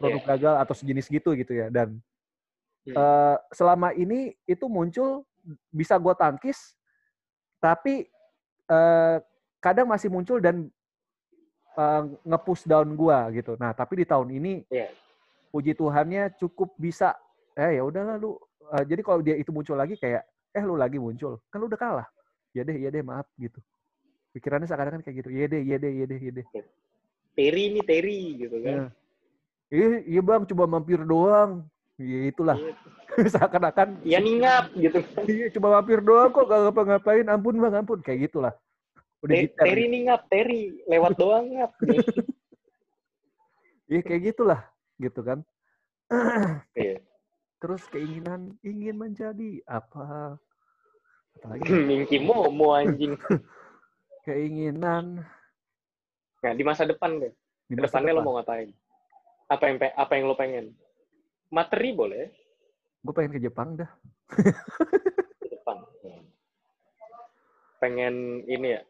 [0.00, 1.68] produk gagal atau sejenis gitu gitu ya.
[1.68, 2.00] Dan
[2.96, 5.26] uh, selama ini itu muncul
[5.72, 6.76] bisa gua tangkis
[7.60, 8.08] tapi
[8.68, 9.20] uh,
[9.60, 10.66] kadang masih muncul dan
[11.76, 13.54] uh, nge-push down gua gitu.
[13.60, 14.88] Nah, tapi di tahun ini Iya.
[15.52, 17.14] puji Tuhannya cukup bisa
[17.54, 18.34] eh ya udahlah lu
[18.72, 21.78] uh, jadi kalau dia itu muncul lagi kayak eh lu lagi muncul, kan lu udah
[21.78, 22.08] kalah.
[22.50, 23.62] Ya deh, ya deh, maaf gitu.
[24.34, 25.30] Pikirannya seakan-akan kayak gitu.
[25.30, 26.46] Iya deh, iya deh, iya deh, iya deh.
[27.38, 28.74] Terry nih Terry gitu kan.
[28.74, 28.86] Ya.
[29.70, 31.62] Iya, iya bang, coba mampir doang.
[31.94, 32.58] Ya itulah.
[32.58, 32.74] Iya.
[33.38, 35.22] seakan-akan Ya ningap gitu kan.
[35.30, 37.26] iya cuma mampir doang kok gak ngapa-ngapain.
[37.30, 37.98] Ampun bang, ampun.
[38.02, 38.54] Kayak gitulah.
[39.20, 39.60] Udah Te- gitu.
[39.60, 41.72] Terry ningap, Terry lewat doang ngap.
[43.90, 44.60] Iya kayak gitulah.
[44.96, 45.44] Gitu kan.
[46.74, 46.98] Iya.
[47.60, 50.40] Terus keinginan ingin menjadi apa?
[51.36, 53.14] Apalagi Mingki Momo anjing.
[54.26, 55.24] keinginan
[56.40, 57.32] Nah, di masa depan deh.
[57.68, 58.28] di masa depannya lo depan.
[58.32, 58.68] mau ngapain?
[59.52, 60.72] Apa yang apa yang lo pengen?
[61.52, 62.32] Materi boleh
[63.00, 63.90] Gue pengen ke Jepang dah.
[64.28, 65.84] ke depan.
[67.76, 68.80] Pengen ini ya,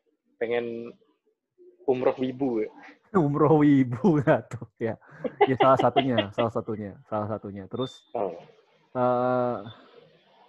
[0.40, 0.96] pengen
[1.84, 2.70] umroh wibu ya.
[3.12, 4.96] Umroh wibu nggak tuh ya.
[5.44, 7.68] Ya salah satunya, salah satunya, salah satunya.
[7.68, 8.32] Terus Oh.
[8.90, 9.56] eh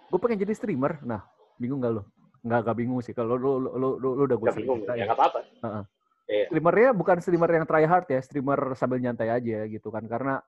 [0.08, 0.98] gue pengen jadi streamer.
[1.04, 1.22] Nah,
[1.60, 2.02] bingung gak lo?
[2.42, 3.12] Nggak, nggak bingung sih.
[3.12, 5.40] Kalau lu, lu, lu, lu udah gue Gak bingung, ya nggak apa-apa.
[5.62, 5.84] Heeh.
[6.32, 6.44] Iya.
[6.48, 10.02] Streamernya bukan streamer yang try hard ya, streamer sambil nyantai aja gitu kan.
[10.08, 10.40] Karena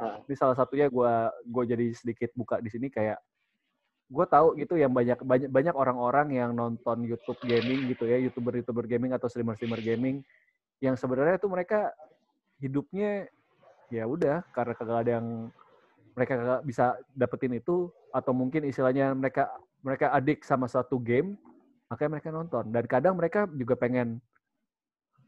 [0.00, 0.18] Ah.
[0.26, 1.12] ini salah satunya gue
[1.46, 3.22] gue jadi sedikit buka di sini kayak
[4.12, 8.84] gue tahu gitu yang banyak banyak banyak orang-orang yang nonton YouTube gaming gitu ya, youtuber-youtuber
[8.84, 10.20] gaming atau streamer-streamer gaming
[10.84, 11.88] yang sebenarnya tuh mereka
[12.60, 13.26] hidupnya
[13.88, 15.26] ya udah karena kagak ada yang
[16.12, 16.84] mereka kagak bisa
[17.16, 19.48] dapetin itu atau mungkin istilahnya mereka
[19.80, 21.40] mereka adik sama satu game
[21.88, 22.64] makanya mereka nonton.
[22.68, 24.20] Dan kadang mereka juga pengen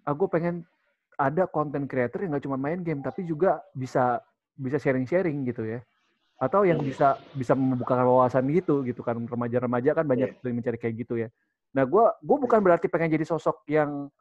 [0.05, 0.69] aku pengen
[1.17, 4.21] ada konten creator yang nggak cuma main game tapi juga bisa
[4.55, 5.81] bisa sharing-sharing gitu ya
[6.45, 6.89] atau yang Hmm.
[6.93, 11.29] bisa bisa membukakan wawasan gitu gitu kan remaja-remaja kan banyak yang mencari kayak gitu ya
[11.73, 14.13] nah gue gue bukan berarti pengen jadi sosok yang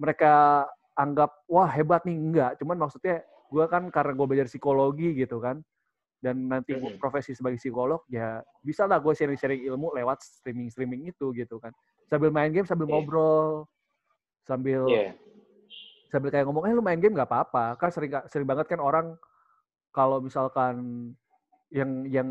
[0.00, 0.64] mereka
[0.96, 5.60] anggap wah hebat nih enggak cuman maksudnya gue kan karena gue belajar psikologi gitu kan
[6.18, 6.98] dan nanti gue Mhm.
[6.98, 11.70] profesi sebagai psikolog ya bisa lah gue sharing-sharing ilmu lewat streaming-streaming itu gitu kan
[12.08, 12.92] sambil main game sambil Iya.
[12.96, 13.68] ngobrol
[14.42, 15.12] sambil Iya.
[16.08, 17.74] sambil kayak ngomong, eh lu main game nggak apa-apa.
[17.74, 19.18] Kan sering sering banget kan orang
[19.90, 21.10] kalau misalkan
[21.74, 22.28] yang yang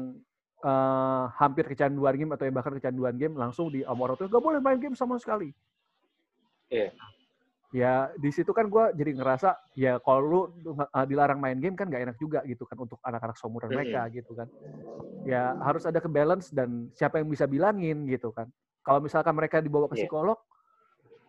[0.63, 4.43] eh, hampir kecanduan game atau yang bahkan kecanduan game langsung di sama orang tua nggak
[4.43, 5.51] boleh main game sama sekali.
[6.71, 6.95] Iya.
[7.73, 10.41] Ya di situ kan gue jadi ngerasa ya kalau lu
[10.79, 13.75] eh, dilarang main game kan nggak enak juga gitu kan untuk anak-anak seumuran Mhm.
[13.75, 14.47] mereka gitu kan.
[15.27, 18.47] Ya harus ada kebalance dan siapa yang bisa bilangin gitu kan.
[18.84, 20.08] Kalau misalkan mereka dibawa ke Iya.
[20.08, 20.39] psikolog,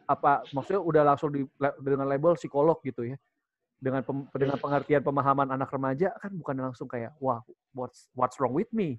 [0.04, 1.48] apa maksudnya udah langsung di,
[1.80, 3.16] dengan label psikolog gitu ya
[3.84, 7.44] dengan pem- dengan pengertian pemahaman anak remaja kan bukan langsung kayak wah
[7.76, 8.96] what's what's wrong with me?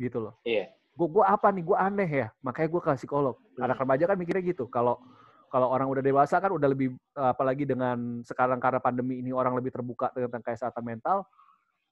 [0.00, 0.34] gitu loh.
[0.42, 0.72] Iya.
[0.92, 1.62] gue gua apa nih?
[1.62, 2.28] Gue aneh ya.
[2.42, 3.38] Makanya gue ke psikolog.
[3.56, 4.66] Anak remaja kan mikirnya gitu.
[4.66, 4.98] Kalau
[5.46, 9.70] kalau orang udah dewasa kan udah lebih apalagi dengan sekarang karena pandemi ini orang lebih
[9.70, 11.28] terbuka tentang kesehatan mental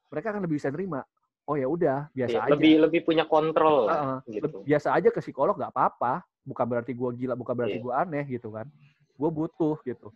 [0.09, 1.05] mereka kan lebih bisa nerima
[1.45, 2.41] oh ya udah biasa Iya.
[2.45, 2.53] aja.
[2.57, 3.95] Lebih lebih punya kontrol lah,
[4.27, 4.41] Heeh.
[4.41, 4.65] gitu.
[4.65, 6.25] biasa aja ke psikolog nggak apa-apa.
[6.43, 7.85] Bukan berarti gue gila bukan berarti Iya.
[7.85, 8.67] gue aneh gitu kan.
[9.15, 10.11] Gue butuh gitu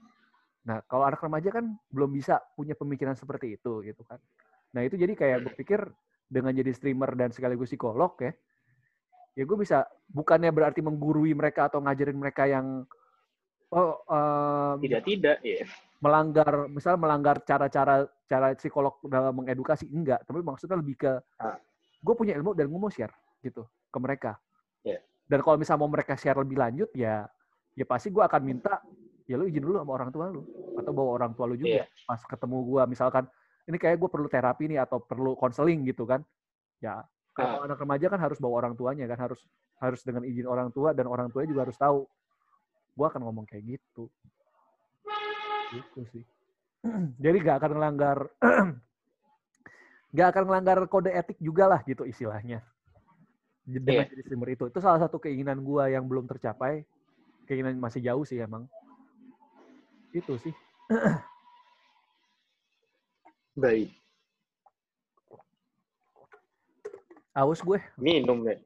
[0.64, 4.16] nah kalau anak remaja kan belum bisa punya pemikiran seperti itu gitu kan
[4.72, 5.80] nah itu jadi kayak gue pikir
[6.24, 8.32] dengan jadi streamer dan sekaligus psikolog ya
[9.34, 12.86] ya gue bisa bukannya berarti menggurui mereka atau ngajarin mereka yang
[13.70, 15.66] oh em, Tidak tidak, ya.
[16.00, 21.58] melanggar misalnya melanggar cara-cara cara psikolog dalam mengedukasi enggak tapi maksudnya lebih ke Ah.
[22.00, 23.12] gue punya ilmu dan gue mau share
[23.44, 24.38] gitu ke mereka
[24.80, 25.02] Iya.
[25.28, 27.28] dan kalau misalnya mau mereka share lebih lanjut ya
[27.74, 28.80] ya pasti gue akan minta
[29.24, 30.44] ya lu izin dulu sama orang tua lu
[30.76, 31.84] atau bawa orang tua lu juga Iya.
[32.04, 33.24] pas ketemu gue misalkan
[33.64, 36.20] ini kayak gue perlu terapi nih atau perlu konseling gitu kan.
[36.84, 37.00] Ya
[37.32, 37.66] kalau Ah.
[37.66, 39.40] anak remaja kan harus bawa orang tuanya kan harus
[39.80, 42.04] harus dengan izin orang tua dan orang tuanya juga harus tahu.
[42.92, 44.12] Gue akan ngomong kayak gitu.
[45.72, 46.24] Gitu sih.
[47.24, 48.18] Jadi gak akan melanggar
[50.16, 52.60] gak akan melanggar kode etik juga lah gitu istilahnya.
[53.64, 54.12] Dengan Iya.
[54.12, 54.68] jadi streamer itu.
[54.68, 56.84] Itu salah satu keinginan gua yang belum tercapai.
[57.48, 58.68] Keinginan masih jauh sih emang
[60.14, 60.54] itu sih
[63.54, 63.90] Baik.
[67.34, 68.58] aus gue Minum ya.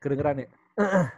[0.00, 0.48] kedengeran ya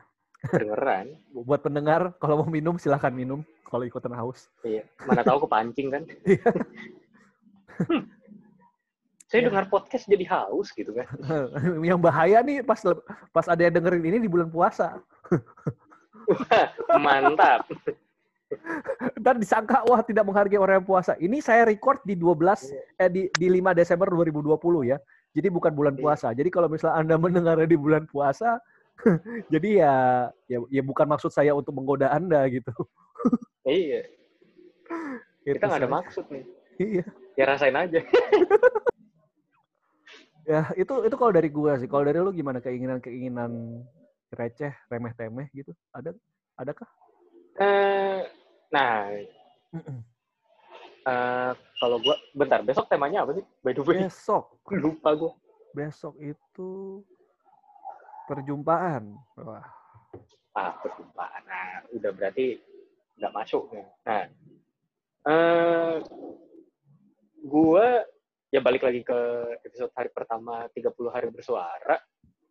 [0.50, 1.06] Kedengeran.
[1.36, 4.82] buat pendengar kalau mau minum silahkan minum kalau ikutan haus Iya.
[5.06, 6.02] Mana tahu kepancing kan.
[6.26, 6.50] Iya.
[7.86, 8.02] Hmm.
[9.30, 11.06] Saya dengar podcast jadi haus gitu kan.
[11.86, 12.82] yang bahaya nih pas
[13.30, 14.98] pas ada yang dengerin ini di bulan puasa
[16.98, 17.66] Mantap.
[19.14, 21.14] Ntar disangka wah tidak menghargai orang yang puasa.
[21.16, 24.98] Ini saya record di 12 eh di di 5 Desember 2020 ya.
[25.30, 26.02] Jadi bukan bulan Iya.
[26.02, 26.28] puasa.
[26.34, 28.58] Jadi kalau misalnya Anda mendengarnya di bulan puasa
[29.54, 29.94] jadi ya
[30.50, 32.74] ya ya bukan maksud saya untuk menggoda Anda gitu.
[33.62, 34.10] Iya.
[35.46, 36.44] Kita nggak ada maksud nih.
[36.80, 37.04] Iya.
[37.38, 38.00] Ya rasain aja.
[40.48, 41.86] Ya, itu itu kalau dari gua sih.
[41.86, 43.84] Kalau dari lu gimana keinginan-keinginan
[44.34, 45.70] receh, remeh-temeh gitu?
[45.94, 46.10] Ada
[46.58, 46.88] adakah?
[47.60, 48.24] Eh,
[48.70, 49.10] nah,
[51.06, 53.44] eh, kalau gua bentar, besok temanya apa sih?
[53.60, 54.44] By the way, Besok,
[54.82, 55.32] lupa gua.
[55.70, 57.02] besok itu
[58.26, 59.14] perjumpaan.
[59.36, 59.66] Wah,
[60.50, 61.42] Ah, perjumpaan.
[61.46, 62.58] Nah, udah berarti
[63.16, 63.86] nggak masuk nih.
[64.02, 64.22] Nah,
[65.24, 65.96] eh,
[67.40, 68.02] gua
[68.50, 69.18] ya balik lagi ke
[69.62, 72.02] episode hari pertama 30 hari bersuara.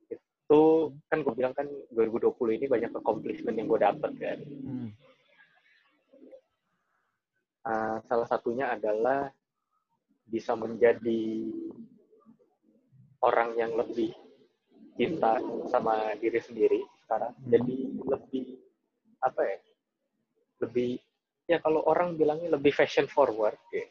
[0.08, 4.38] Itu kan gue bilang kan 2020 ini banyak accomplishment yang gue dapet kan.
[4.42, 4.90] hmm.
[7.70, 9.30] Eh, salah satunya adalah
[10.26, 11.46] bisa menjadi
[13.22, 14.10] orang yang lebih
[14.98, 15.38] cinta
[15.70, 17.30] sama diri sendiri sekarang.
[17.38, 17.50] Hmm.
[17.54, 17.78] Jadi
[18.10, 18.46] lebih
[19.22, 19.60] apa ya?
[20.66, 20.98] Lebih
[21.46, 23.86] ya kalau orang bilangnya lebih fashion forward ya.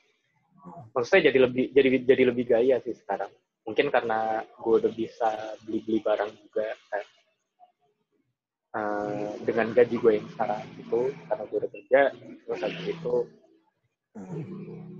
[0.90, 3.30] Maksudnya jadi lebih jadi jadi lebih gaya sih sekarang.
[3.62, 7.04] Mungkin karena gue udah bisa beli-beli barang juga kan.
[8.74, 12.00] Eh, dengan gaji gue yang sekarang itu karena gue udah kerja
[12.42, 13.14] terus habis itu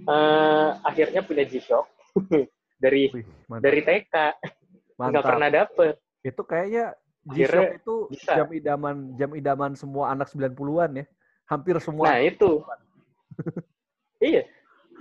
[0.09, 1.87] eh, akhirnya punya G-Shock
[2.83, 3.63] dari Wih, mantap.
[3.65, 4.15] dari TK
[4.99, 8.33] nggak pernah dapet Itu kayaknya G-Shock itu bisa.
[8.35, 11.07] jam idaman jam idaman semua anak 90-an ya.
[11.47, 12.05] Hampir semua.
[12.07, 12.61] nah itu
[14.21, 14.45] iya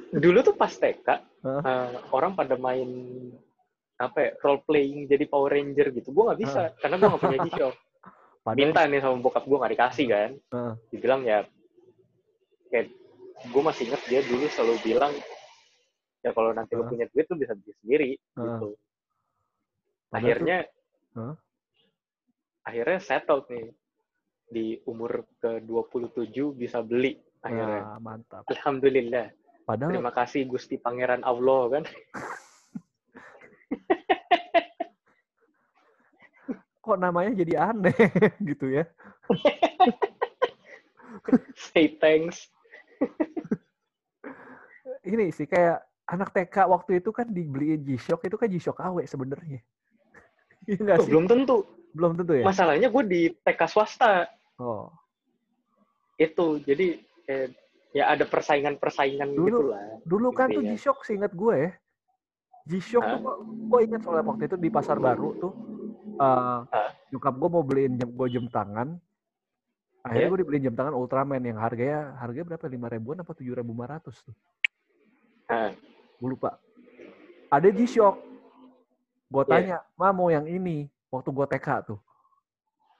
[0.10, 1.08] dulu tuh pas TK
[1.43, 1.62] Hah?
[1.62, 2.88] eh, orang pada main
[3.97, 7.39] apa ya role playing jadi Power Ranger gitu gue nggak bisa karena gue nggak punya
[7.45, 7.75] G-Shock
[8.47, 10.73] Padahal minta nih sama bokap gue nggak dikasih kan Heeh.
[10.88, 11.43] dibilang ya
[12.67, 12.88] kayak
[13.45, 15.13] gue masih inget dia dulu selalu bilang
[16.26, 16.89] ya kalau nanti lu Hah?
[16.89, 18.43] punya duit lu bisa beli sendiri Hah.
[18.43, 18.69] gitu
[20.10, 20.58] akhirnya
[21.13, 21.36] Hah?
[22.65, 23.67] akhirnya settled nih
[24.47, 28.43] di umur ke 27 bisa beli akhirnya Nah, mantap.
[28.50, 29.30] alhamdulillah
[29.67, 31.84] Padahal terima kasih Gusti Pangeran Allah kan
[36.88, 37.91] kok namanya jadi aneh
[38.47, 38.88] gitu ya.
[41.76, 42.47] say thanks
[45.03, 49.60] Ini sih kayak anak TK waktu itu kan dibeliin G-Shock itu kan G-Shock KW sebenarnya.
[50.67, 51.12] Iya Oh, sih?
[51.12, 51.63] belum tentu
[51.95, 52.43] Belum tentu ya?
[52.43, 54.91] masalahnya gue di TK swasta Oh.
[56.15, 57.47] itu jadi eh,
[57.93, 60.63] ya ada persaingan-persaingan Dulu- gitu lah Dulu kan tuh.
[60.65, 61.71] G-Shock seingat gue ya.
[62.67, 63.19] G-Shock tuh
[63.63, 65.53] gue ingat soalnya waktu itu di pasar baru tuh
[66.17, 66.67] Hah?
[67.07, 68.99] nyokap gue mau beliin jam gue jam tangan.
[70.05, 70.31] Akhirnya Iya?
[70.31, 72.65] gue dibeliin jam tangan Ultraman yang harganya harganya berapa?
[72.69, 74.36] Lima ribuan apa tujuh ribu lima ratus tuh?
[75.47, 75.71] Nah,
[76.17, 76.57] Gue lupa.
[77.53, 78.15] Ada G-Shock.
[79.27, 79.51] Gue Iya.
[79.51, 80.89] tanya, ma mau yang ini.
[81.07, 81.99] Waktu gue TK tuh.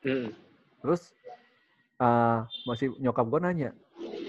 [0.06, 0.30] mm,
[0.86, 1.12] Terus
[1.98, 3.72] eh masih nyokap gue nanya,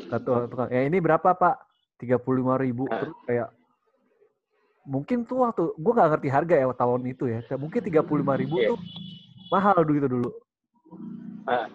[0.08, 1.60] kata tukang, ya ini berapa pak?
[2.00, 2.88] Tiga puluh lima ribu.
[2.88, 3.48] Terus kayak
[4.88, 7.38] mungkin tuh waktu gue nggak ngerti harga ya tahun itu ya.
[7.60, 8.72] Mungkin tiga puluh lima ribu Iya.
[8.72, 8.78] tuh
[9.52, 10.30] mahal dulu gitu dulu.
[11.44, 11.68] Ah.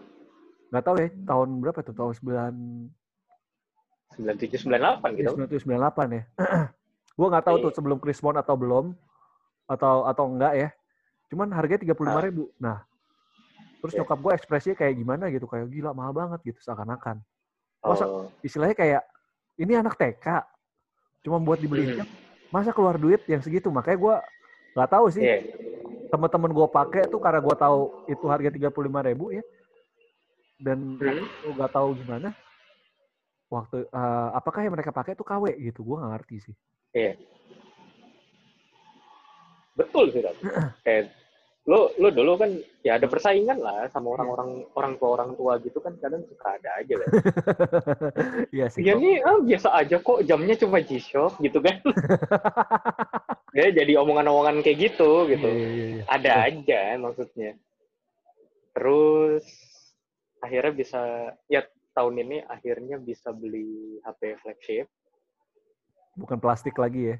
[0.73, 2.53] Nggak tahu ya tahun berapa tuh tahun sembilan
[4.17, 6.23] 97 98 gitu sembilan sembilan delapan ya.
[7.17, 7.77] gue nggak tahu tuh Iya.
[7.77, 8.85] sebelum Krismon atau belum
[9.69, 10.69] atau atau enggak ya.
[11.29, 12.49] Cuman harganya tiga puluh lima ribu.
[12.57, 12.81] Nah,
[13.85, 14.01] terus Iya.
[14.01, 17.21] nyokap gue ekspresinya kayak gimana gitu kayak gila mahal banget gitu seakan-akan.
[17.85, 19.01] Masa- oh, istilahnya kayak
[19.61, 20.41] ini anak TK
[21.21, 21.97] cuma buat dibeliin Mm.
[22.01, 22.07] jam,
[22.49, 24.15] masa keluar duit yang segitu makanya gue
[24.73, 25.37] nggak tahu sih iya
[26.09, 29.41] teman-teman gue pakai tuh karena gue tahu itu harga tiga puluh lima ribu ya
[30.63, 31.27] dan Hmm.
[31.27, 32.31] gue nggak tahu gimana
[33.51, 36.55] waktu eh, apakah yang mereka pakai tuh KW gitu gue nggak ngerti sih
[36.93, 37.17] Iya.
[39.73, 40.37] Betul sih, Dam.
[40.85, 41.09] Kayak
[41.63, 42.51] lo lo dulu kan
[42.83, 46.69] ya ada persaingan lah sama orang-orang orang tua orang tua gitu kan kadang suka ada
[46.75, 47.09] aja kan.
[48.55, 48.99] iya sih kok.
[48.99, 51.79] nih ah, biasa aja kok jamnya cuma G-Shock gitu kan.
[53.57, 55.49] ya jadi omongan-omongan kayak gitu gitu.
[55.49, 56.03] Iya, iya, iya.
[56.11, 57.51] Ada aja maksudnya.
[58.75, 59.47] Terus
[60.43, 61.01] akhirnya bisa
[61.47, 61.63] ya
[61.95, 64.87] tahun ini akhirnya bisa beli HP flagship.
[66.13, 67.17] bukan plastik lagi ya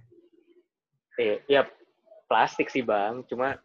[1.14, 1.62] Eh, ya
[2.26, 3.62] plastik sih bang, cuma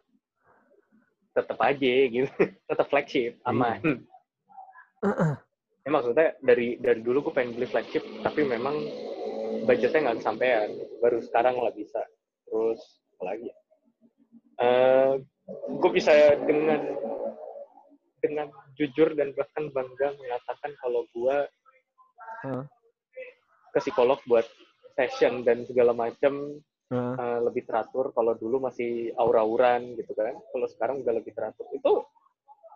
[1.33, 2.29] tetap aja gitu,
[2.69, 4.05] tetap flagship, aman.
[5.81, 8.77] ya maksudnya dari dari dulu gue pengen beli flagship, tapi memang
[9.65, 10.69] budgetnya nggak kesampaian.
[11.01, 12.05] Baru sekarang lah bisa.
[12.45, 13.55] Terus apa lagi ya?
[14.59, 15.13] Eh,
[15.81, 16.13] gue bisa
[16.45, 16.81] dengan
[18.21, 21.37] dengan jujur dan bahkan bangga mengatakan kalau gue
[22.45, 22.63] Heeh.
[23.75, 24.45] ke psikolog buat
[24.95, 26.59] session dan segala macam
[26.91, 27.13] Heeh.
[27.17, 28.11] uh, lebih teratur.
[28.13, 30.35] Kalau dulu masih aura-auran gitu kan.
[30.35, 31.65] Kalau sekarang udah lebih teratur.
[31.75, 32.03] Itu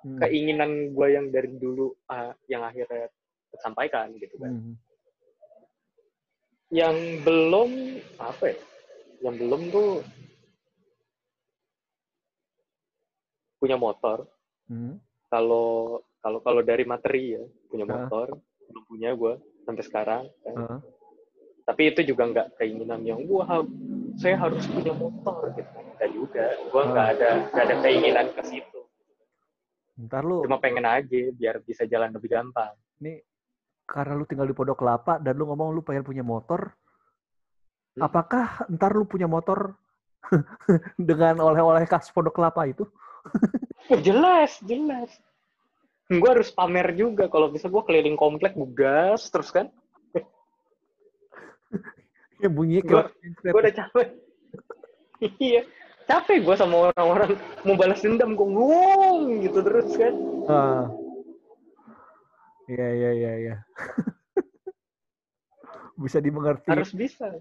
[0.04, 0.20] Hmm.
[0.20, 3.08] keinginan gue yang dari dulu uh, yang akhirnya
[3.56, 4.52] tersampaikan gitu kan.
[4.52, 4.76] Hmm.
[6.74, 8.58] yang belum apa ya?
[9.24, 9.90] Yang belum tuh
[13.64, 14.28] punya motor.
[14.68, 15.00] Hmm.
[15.34, 18.38] Kalau kalau kalau dari materi ya punya motor
[18.70, 19.34] belum punya gue
[19.66, 20.24] sampai sekarang.
[20.46, 20.56] kan.
[20.56, 20.80] Ah.
[21.66, 23.66] Tapi itu juga nggak keinginan yang wah
[24.14, 25.74] saya harus punya motor gitu.
[25.74, 26.46] Enggak juga.
[26.70, 28.80] Gue nggak ada nggak ada keinginan ke situ.
[30.06, 32.78] Ntar lu Cuma pengen aja biar bisa jalan lebih gampang.
[33.02, 33.20] nih
[33.84, 36.72] karena lu tinggal di Pondok Kelapa dan lu ngomong lu pengen punya motor,
[37.94, 38.10] Hmm.
[38.10, 39.78] apakah ntar lu punya motor
[40.98, 42.90] dengan oleh-oleh khas Pondok Kelapa itu?
[43.92, 45.12] Oh, jelas, jelas.
[46.08, 47.28] Gue harus pamer juga.
[47.28, 49.68] Kalau bisa gue keliling komplek, gue gas terus kan.
[52.44, 54.08] Gua- kayak Gue udah capek.
[55.40, 55.62] iya.
[56.04, 58.36] Capek gue sama orang-orang mau balas dendam.
[58.36, 60.14] Gue ngomong gitu terus kan.
[60.48, 60.86] Ah.
[62.68, 63.56] Iya, iya, iya, iya.
[66.04, 66.68] Bisa dimengerti.
[66.68, 67.32] Harus bisa.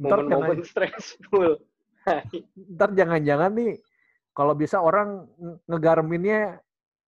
[0.00, 1.60] Momen-momen stressful.
[2.76, 3.72] ntar jangan-jangan nih,
[4.30, 6.40] kalau bisa orang nge- ngegarminnya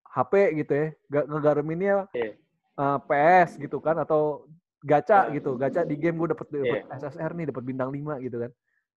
[0.05, 2.33] HP gitu ya, Ga- ngegarminnya Iya.
[2.77, 4.45] eh, PS gitu kan, atau
[4.83, 5.33] gacha Ah.
[5.33, 6.99] gitu, gacha di game gue dapet, dapet Iya.
[6.99, 8.51] SSR nih, dapet bintang 5 gitu kan.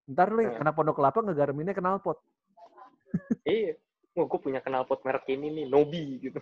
[0.06, 0.60] Ntar nih, Ah.
[0.60, 2.18] anak pondok kelapa ngegarminnya knalpot.
[3.46, 3.74] iya.
[4.16, 6.40] Wah, gue punya knalpot merek ini nih, Nobi gitu.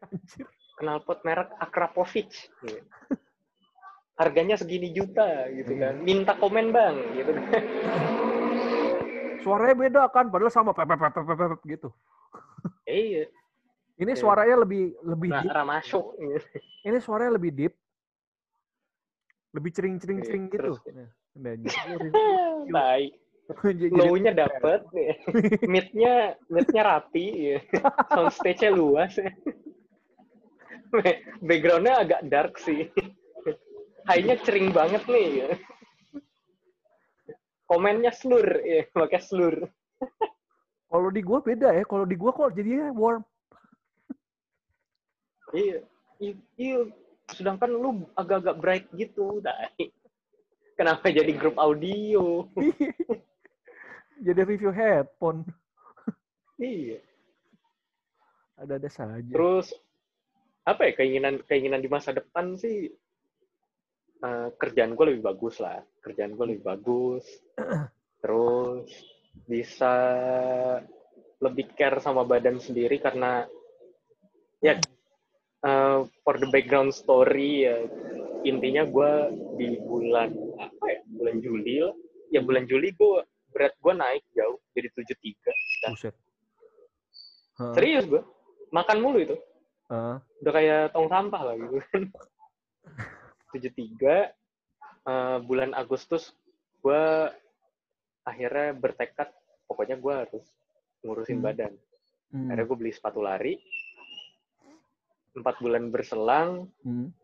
[0.00, 0.46] Anjir.
[0.80, 2.32] Knalpot merek Akrapovic.
[2.64, 2.80] Iya.
[4.16, 6.00] Harganya segini juta gitu kan.
[6.00, 7.44] Minta komen bang gitu kan.
[9.40, 11.88] Suaranya beda kan, padahal sama pep, pep, pep, pep, gitu.
[12.84, 13.24] Iya.
[13.96, 14.20] Ini Iya.
[14.20, 15.52] suaranya lebih lebih deep.
[15.60, 16.04] masuk.
[16.82, 17.74] Ini suaranya lebih deep.
[19.50, 20.72] Lebih cering-cering-cering Iya, gitu.
[21.44, 21.68] jadi-
[22.70, 23.12] Baik.
[23.90, 24.86] Low-nya dapet.
[25.66, 27.26] Mid-nya mid-nya rapi.
[27.50, 27.58] ya.
[28.08, 29.10] Sound stage-nya luas.
[31.42, 32.86] Background-nya agak dark sih.
[34.06, 35.58] High-nya cering banget nih.
[37.70, 37.76] Ya.
[37.78, 38.48] Komennya slur.
[38.66, 39.70] Ya, pakai slur.
[40.90, 41.86] Kalau di gua beda ya.
[41.86, 43.22] Kalau di gua kok jadinya warm.
[45.54, 45.86] Iya.
[46.58, 46.90] Iya.
[47.30, 49.38] Sedangkan lu agak-agak bright gitu.
[49.38, 49.94] Dai.
[50.74, 52.48] Kenapa jadi grup audio?
[54.20, 55.48] Jadi review headphone.
[56.60, 57.00] Iya.
[58.60, 59.32] Ada-ada saja.
[59.32, 59.72] Terus
[60.68, 62.92] apa ya keinginan keinginan di masa depan sih
[64.20, 65.80] eh, kerjaan gue lebih bagus lah.
[66.04, 67.24] Kerjaan gue lebih bagus.
[68.20, 68.88] Terus
[69.46, 69.94] bisa
[71.40, 73.48] lebih care sama badan sendiri karena
[74.60, 74.76] ya
[75.64, 77.76] eh, for the background story ya
[78.44, 79.12] intinya gue
[79.60, 81.96] di bulan apa ya bulan Juli lah.
[82.30, 86.14] Ya bulan Juli gue berat gue naik jauh jadi 73 Buset.
[87.58, 88.22] Hah, serius gue
[88.70, 89.36] makan mulu itu.
[89.90, 90.22] Hah.
[90.38, 91.82] udah kayak tong sampah lah gitu.
[91.90, 92.02] kan.
[93.52, 94.30] 73
[95.00, 96.30] eh, bulan Agustus
[96.80, 97.04] gue
[98.22, 99.28] akhirnya bertekad
[99.64, 100.44] pokoknya gue harus
[101.00, 101.46] ngurusin Hmm.
[101.46, 101.72] badan.
[102.30, 102.48] Hmm.
[102.48, 103.56] Akhirnya gue beli sepatu lari.
[105.30, 107.14] Empat bulan berselang, Hmm.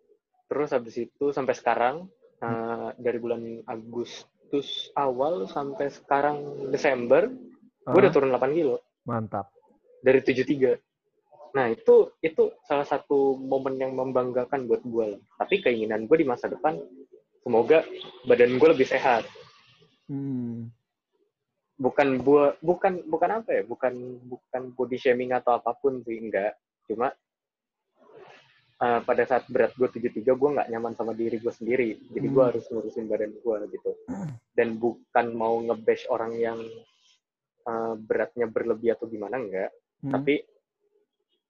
[0.47, 2.07] terus habis itu sampai sekarang
[2.37, 7.33] eh, dari bulan Agustus awal sampai sekarang Desember,
[7.83, 8.15] gue udah Hah?
[8.15, 9.49] turun 8 kilo Mantap.
[9.99, 10.77] dari 73.
[11.57, 15.17] Nah, itu itu salah satu momen yang membanggakan buat gue.
[15.41, 16.77] Tapi keinginan gue di masa depan,
[17.41, 17.81] semoga
[18.29, 19.25] badan gue lebih sehat.
[20.05, 20.69] Hmm.
[21.81, 23.63] Bukan gua bukan bukan apa ya?
[23.65, 26.61] Bukan bukan body shaming atau apa pun sih, enggak.
[26.85, 27.13] Cuma
[28.77, 31.97] eh, pada saat berat gue 73, gue nggak nyaman sama diri gue sendiri.
[32.13, 32.51] Jadi gue Hmm.
[32.53, 33.93] harus ngurusin badan gue gitu.
[34.53, 36.61] Dan bukan mau nge-bash orang yang
[37.67, 39.73] eh, beratnya berlebih atau gimana, enggak.
[40.05, 40.13] Hmm.
[40.13, 40.45] tapi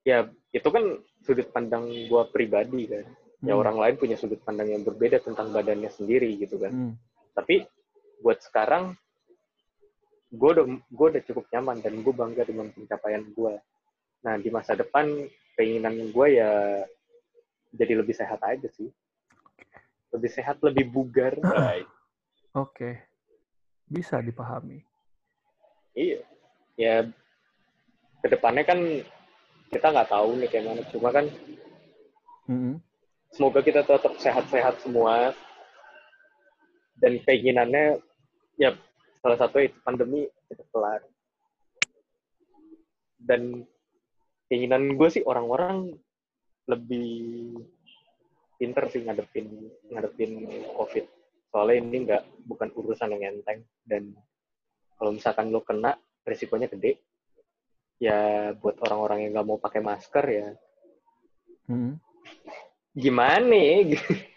[0.07, 0.23] ya
[0.55, 0.85] itu kan
[1.27, 3.03] sudut pandang gua pribadi kan
[3.43, 3.61] ya Hmm.
[3.61, 6.95] orang lain punya sudut pandang yang berbeda tentang badannya sendiri gitu kan Hmm.
[7.35, 7.67] tapi
[8.23, 8.95] buat sekarang
[10.33, 13.55] gue udah gue udah cukup nyaman dan gue bangga dengan pencapaian gue
[14.23, 15.07] nah di masa depan
[15.55, 16.83] keinginan gue ya
[17.77, 18.89] jadi lebih sehat aja sih
[20.17, 21.87] lebih sehat lebih bugar Baik.
[22.57, 22.91] Oke.
[23.87, 24.81] Bisa dipahami.
[25.93, 26.21] iya
[26.75, 26.95] ya
[28.19, 28.81] ke depannya kan
[29.71, 30.83] kita nggak tahu nih kayak mana.
[30.91, 31.27] Cuma kan
[32.47, 32.79] Hmm.
[33.35, 35.35] semoga kita tetap sehat-sehat semua.
[36.97, 38.01] Dan keinginannya
[38.57, 38.73] ya
[39.21, 41.03] salah satu itu pandemi cepat kelar.
[43.19, 43.67] Dan
[44.47, 45.99] keinginan gue sih orang-orang
[46.71, 47.59] lebih
[48.57, 49.51] pinter sih ngadepin
[49.91, 50.33] ngadepin
[50.79, 51.05] covid.
[51.51, 53.67] Soalnya ini nggak bukan urusan yang enteng.
[53.83, 54.15] Dan
[54.97, 57.06] kalau misalkan lo kena resikonya gede
[57.97, 60.49] ya buat orang-orang yang nggak mau pakai masker ya.
[61.67, 61.99] Hmm.
[62.97, 63.99] gimana ya?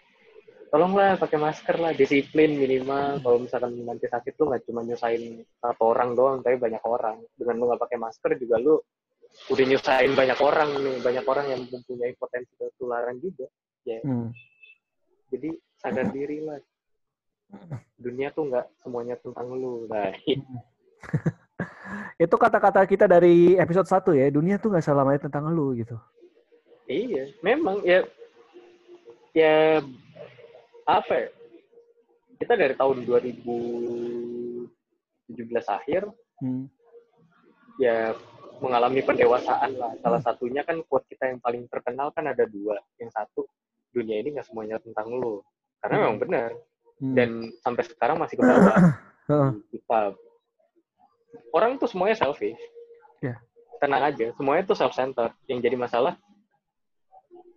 [0.70, 3.18] tolonglah pakai masker lah disiplin minimal.
[3.20, 7.18] Kalau misalkan nanti sakit lu nggak cuma nyusahin satu orang doang tapi banyak orang.
[7.34, 8.78] Dengan lu nggak pakai masker juga lu
[9.50, 10.96] udah nyusahin banyak orang nih.
[11.02, 13.46] Banyak orang yang mempunyai potensi ketularan juga.
[13.82, 13.98] Ya.
[14.04, 14.28] Hmm.
[15.32, 16.60] jadi sadar diri lah.
[17.98, 20.12] Dunia tuh nggak semuanya tentang lu nah
[22.16, 24.26] Itu kata-kata kita dari episode 1 ya.
[24.28, 25.96] Dunia tuh nggak selamanya tentang lu gitu.
[26.84, 28.02] iya memang ya
[29.30, 29.78] ya
[30.82, 31.28] apa ya
[32.36, 34.66] kita dari tahun 2017
[35.70, 36.66] akhir Hmm.
[37.76, 38.16] ya
[38.58, 39.92] mengalami pendewasaan lah.
[40.00, 42.76] Salah satunya kan quote kita yang paling terkenal kan ada dua.
[42.96, 43.44] Yang satu,
[43.88, 45.44] dunia ini nggak semuanya tentang lo.
[45.78, 46.02] Karena Hmm.
[46.04, 46.50] memang benar.
[46.98, 47.14] Hmm.
[47.14, 47.30] Dan
[47.60, 48.76] sampai sekarang masih ke bawah.
[49.30, 49.50] Heeh.
[49.70, 50.00] kita
[51.52, 52.58] orang tuh semuanya selfish.
[53.20, 53.36] Ya.
[53.80, 55.32] Tenang aja, semuanya tuh self-centered.
[55.48, 56.14] Yang jadi masalah,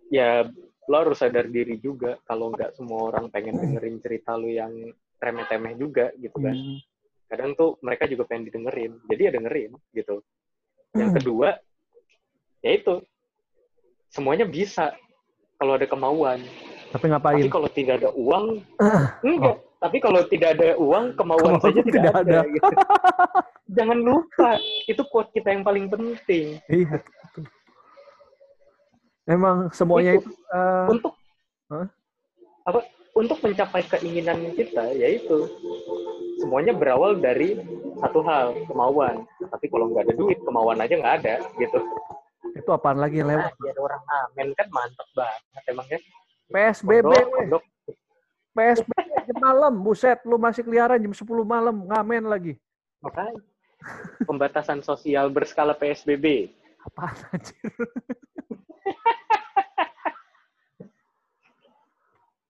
[0.08, 0.46] ya
[0.84, 5.80] lo harus sadar diri juga kalau nggak semua orang pengen dengerin cerita lo yang remeh-temeh
[5.80, 6.76] juga gitu kan Hmm.
[7.24, 10.20] kadang tuh mereka juga pengen didengerin jadi ya dengerin gitu
[10.92, 11.56] yang kedua
[12.60, 13.00] ya itu
[14.12, 14.92] semuanya bisa
[15.56, 16.44] kalau ada kemauan
[16.92, 17.40] Tapi ngapain?
[17.40, 18.60] tapi kalau tidak ada uang
[19.24, 22.38] enggak tapi kalau tidak ada uang kemauan, Kemauan saja tidak tidak, ada.
[22.40, 22.72] ada, gitu.
[23.76, 24.50] jangan lupa
[24.88, 27.04] itu quote kita yang paling penting Iya.
[29.24, 30.28] Emang semuanya Itu.
[30.28, 31.12] itu, eh, untuk
[31.72, 31.88] Hah?
[32.64, 32.80] apa
[33.16, 35.48] untuk mencapai keinginan kita yaitu
[36.40, 37.60] semuanya berawal dari
[38.00, 41.78] satu hal kemauan tapi kalau nggak ada duit kemauan aja nggak ada gitu
[42.56, 43.52] itu apaan lagi yang nah, lewat?
[43.68, 46.00] ada orang amen kan mantep banget emang ya
[46.52, 47.38] PSBB, Pondok, weh.
[47.40, 47.62] pondok.
[48.54, 48.93] PSBB
[49.24, 52.54] jam malam, buset, lu masih keliaran jam 10 malam, ngamen lagi.
[52.98, 53.36] makanya
[54.22, 56.48] pembatasan sosial berskala PSBB
[56.82, 57.68] Apaan anjir?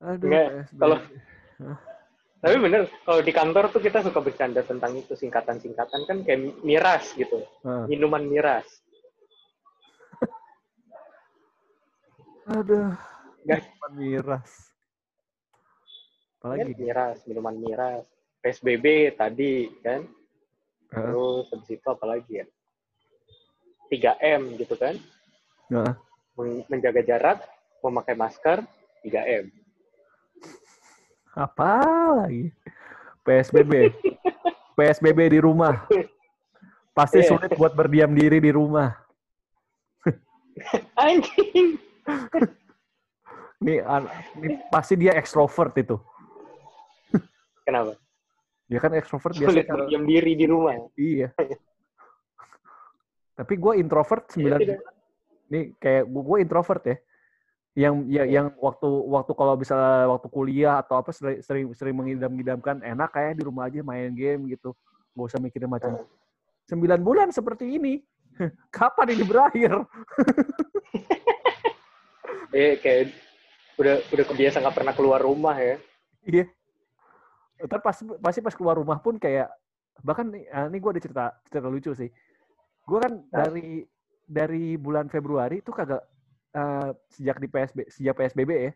[0.05, 0.79] Aduh, Nggak, PSBB.
[0.79, 1.03] kalau-
[2.39, 7.09] tapi bener kalau di kantor tuh kita suka bercanda tentang itu singkatan-singkatan kan kayak miras
[7.15, 8.69] gitu Ah, minuman miras
[12.45, 12.93] aduh,
[13.41, 14.74] minuman miras.
[16.45, 16.77] Kan Apalagi?
[16.77, 18.05] miras minuman miras
[18.39, 18.85] PSBB
[19.17, 20.05] tadi kan
[20.93, 22.47] Ah, terus habis itu apa lagi ya
[23.89, 24.95] 3M gitu kan.
[26.37, 27.39] Men- menjaga jarak
[27.81, 28.61] memakai masker
[29.03, 29.49] 3M
[31.33, 31.83] Apa
[32.21, 32.53] lagi?
[33.25, 33.91] PSBB.
[34.75, 35.89] PSBB di rumah.
[36.93, 37.29] Pasti Iya.
[37.33, 38.95] sulit buat berdiam diri di rumah.
[41.01, 41.81] anjing
[43.59, 43.81] Ini,
[44.37, 45.97] ini pasti dia ekstrovert itu.
[47.65, 47.97] Kenapa
[48.65, 51.29] Dia kan ekstrovert biasanya sulit kalau- berdiam diri di rumah Iya.
[53.35, 54.79] Tapi gue introvert 9 tidak.
[54.79, 54.95] bulan.
[55.51, 56.97] Nih kayak gue introvert ya.
[57.75, 58.23] Yang ya, Iya.
[58.31, 59.75] yang waktu waktu kalau bisa
[60.07, 64.47] waktu kuliah atau apa sering sering, sering mengidam-idamkan enak kayak di rumah aja main game
[64.49, 64.71] gitu.
[65.13, 65.99] Gak usah mikirin macam
[66.65, 67.99] Sembilan bulan seperti ini.
[68.73, 69.83] Kapan ini berakhir?
[72.55, 73.11] eh kayak
[73.75, 75.77] udah udah kebiasa nggak pernah keluar rumah ya
[76.25, 76.47] Iya.
[77.63, 79.47] Ntar pas pasti pas keluar rumah pun kayak
[80.03, 82.11] bahkan nih, ah, ini gue ada cerita cerita lucu sih.
[82.85, 83.87] Gue kan dari
[84.27, 86.03] dari bulan Februari itu kagak
[86.55, 88.73] eh, sejak di PSB sejak PSBB ya.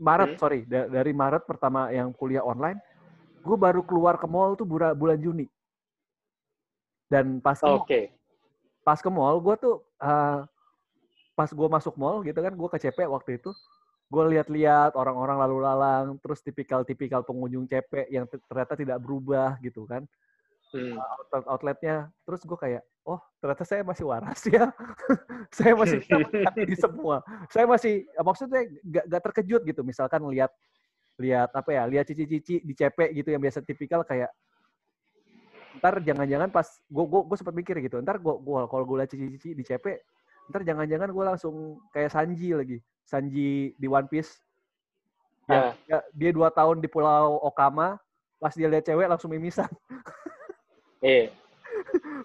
[0.00, 0.40] Maret Hmm.
[0.40, 2.80] sorry da- dari Maret pertama yang kuliah online,
[3.44, 5.48] gue baru keluar ke mall tuh bulan bulan Juni.
[7.10, 8.00] Dan pas ke oke
[8.80, 10.40] pas ke mall gue tuh eh,
[11.36, 13.52] pas gue masuk mall gitu kan gue ke CP waktu itu
[14.10, 19.86] gue lihat-lihat orang-orang lalu lalang terus tipikal-tipikal pengunjung CP yang te- ternyata tidak berubah gitu
[19.86, 20.02] kan.
[20.70, 20.94] Hmm.
[21.02, 24.70] outlet outletnya terus gue kayak oh ternyata saya masih waras ya.
[25.56, 25.98] Saya masih
[26.62, 27.26] ini semua.
[27.50, 30.54] Saya masih maksudnya gak, gak terkejut gitu misalkan lihat
[31.18, 34.30] lihat apa ya lihat cici-cici di CP gitu yang biasa tipikal kayak
[35.78, 39.10] ntar jangan-jangan pas gue gue gue sempat mikir gitu ntar gue gue kalau gue lihat
[39.10, 39.86] cici-cici di CP
[40.50, 42.78] ntar jangan-jangan gue langsung kayak Sanji lagi.
[43.06, 44.42] Sanji di One Piece.
[45.50, 47.98] Ya, ya, dia dua tahun di Pulau Okama
[48.38, 49.70] pas dia lihat cewek langsung mimisan.
[51.00, 51.32] Eh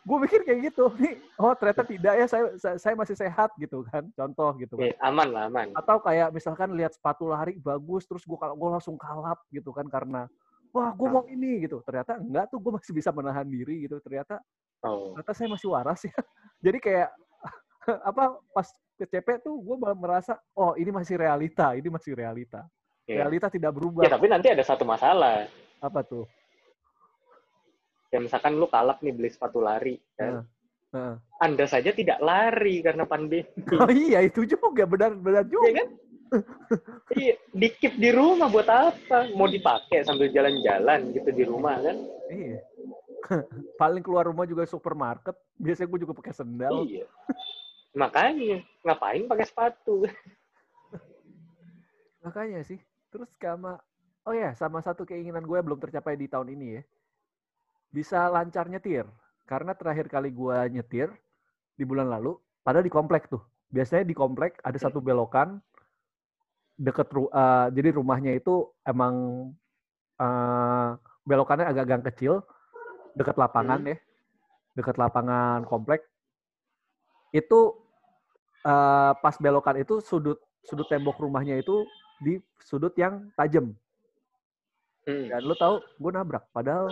[0.06, 0.94] gue mikir kayak gitu.
[1.02, 2.44] Nih oh ternyata tidak ya saya
[2.78, 4.06] saya, masih sehat gitu kan.
[4.14, 4.94] Contoh gitu kan.
[4.94, 5.74] Eh, aman lah aman.
[5.74, 10.30] Atau kayak misalkan lihat sepatu lari bagus terus gue gue langsung kalap gitu kan karena
[10.70, 11.82] wah gue mau ini gitu.
[11.82, 13.98] Ternyata enggak tuh gue masih bisa menahan diri gitu.
[14.04, 14.38] Ternyata
[14.86, 15.18] oh.
[15.18, 16.16] ternyata saya masih waras ya.
[16.66, 17.10] Jadi kayak
[18.10, 22.64] apa pas ke CP tuh gue merasa oh ini masih realita ini masih realita
[23.06, 23.26] iya.
[23.26, 25.46] realita tidak berubah ya tapi nanti ada satu masalah
[25.84, 26.26] apa tuh
[28.10, 30.46] ya misalkan lu kalap nih beli sepatu lari kan Heeh.
[30.96, 31.16] Heeh.
[31.44, 33.44] anda saja tidak lari karena pandemi
[33.84, 35.90] oh iya itu juga benar benar juga ya kan
[37.16, 39.30] Iya, dikip di rumah buat apa?
[39.38, 41.96] Mau dipakai sambil jalan-jalan gitu di rumah kan?
[42.28, 42.60] Iya.
[43.82, 45.38] Paling keluar rumah juga supermarket.
[45.56, 46.84] Biasanya gue juga pakai sendal.
[46.84, 47.06] Iya.
[47.96, 50.04] Makanya ngapain pakai sepatu?
[52.26, 52.78] Makanya sih.
[53.10, 53.80] Terus sama
[54.28, 56.84] oh ya, sama satu keinginan gue belum tercapai di tahun ini ya.
[57.90, 59.08] Bisa lancar nyetir.
[59.48, 61.08] Karena terakhir kali gue nyetir
[61.78, 62.36] di bulan lalu,
[62.66, 63.40] padahal di komplek tuh.
[63.72, 65.62] Biasanya di komplek ada satu belokan
[66.76, 69.48] deket ru- uh, jadi rumahnya itu emang
[70.20, 70.90] uh,
[71.24, 72.44] belokannya agak gang kecil
[73.16, 73.92] deket lapangan Hmm.
[73.96, 73.98] ya
[74.76, 76.04] deket lapangan komplek
[77.32, 77.85] itu
[78.66, 81.86] uh, pas belokan itu sudut sudut tembok rumahnya itu
[82.20, 83.72] di sudut yang tajam
[85.06, 85.30] Hmm.
[85.30, 86.90] dan lu tahu gue nabrak padahal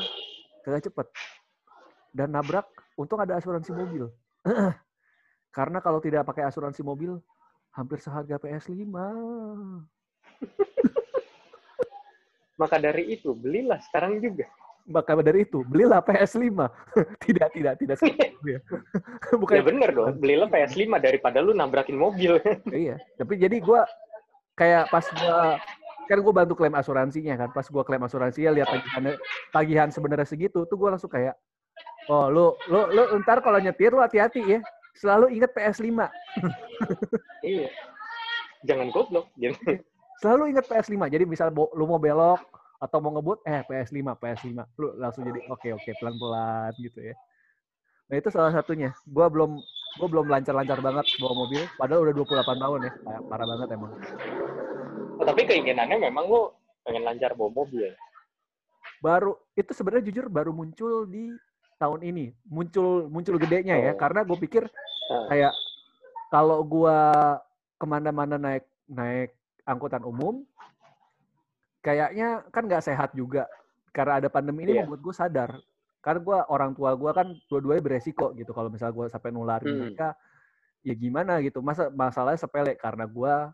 [0.62, 1.10] kagak cepet
[2.14, 4.06] dan nabrak untung ada asuransi mobil
[5.58, 7.18] karena kalau tidak pakai asuransi mobil
[7.74, 8.86] hampir seharga PS5
[12.62, 14.46] Maka dari itu belilah sekarang juga.
[14.84, 16.44] Maka dari itu belilah PS5
[17.26, 18.60] tidak tidak tidak seperti itu ya.
[19.42, 22.40] bukan Ya bener dong, belilah PS5 daripada lu nabrakin mobil.
[22.72, 23.82] iya tapi jadi gue
[24.60, 25.38] kayak pas gue
[26.04, 29.14] kan gue bantu klaim asuransinya kan pas gue klaim asuransinya lihat tagihannya
[29.56, 31.34] tagihan sebenarnya segitu tuh gue langsung kayak
[32.12, 34.60] oh lu lu lu ntar kalau nyetir lu hati-hati ya
[35.00, 35.90] selalu ingat PS5
[37.42, 37.70] iya.
[38.64, 39.28] Jangan goblok.
[39.36, 39.84] Jangan.
[40.24, 42.40] selalu ingat PS5 jadi misal lu mau belok
[42.84, 47.16] atau mau ngebut eh PS5 PS5 lu langsung jadi oke oke pelan-pelan gitu ya.
[48.12, 48.92] Nah itu salah satunya.
[49.08, 49.56] Gua belum
[50.04, 52.14] gua belum lancar-lancar banget bawa mobil padahal udah
[52.44, 52.92] 28 tahun ya.
[52.92, 53.92] Kayak parah banget emang.
[55.16, 56.52] Oh, tapi keinginannya memang lu
[56.84, 57.88] pengen lancar bawa mobil.
[59.04, 61.28] baru itu sebenarnya jujur baru muncul di
[61.76, 62.32] tahun ini.
[62.48, 63.92] Muncul muncul gedenya ya.
[63.92, 64.00] Oh.
[64.00, 64.64] karena gue pikir
[65.12, 65.28] Ah.
[65.28, 65.54] kayak
[66.32, 66.98] kalau gua
[67.76, 69.36] ke mana-mana naik naik
[69.68, 70.48] angkutan umum
[71.84, 73.46] kayaknya kan nggak sehat juga
[73.92, 74.88] karena ada pandemi ini Iya.
[74.88, 75.50] membuat gue sadar
[76.04, 79.80] karena gua orang tua gua kan dua-duanya beresiko gitu kalau misalnya gua sampai nularin Hmm.
[79.88, 80.08] mereka
[80.84, 83.52] ya gimana gitu masa masalahnya sepele karena gua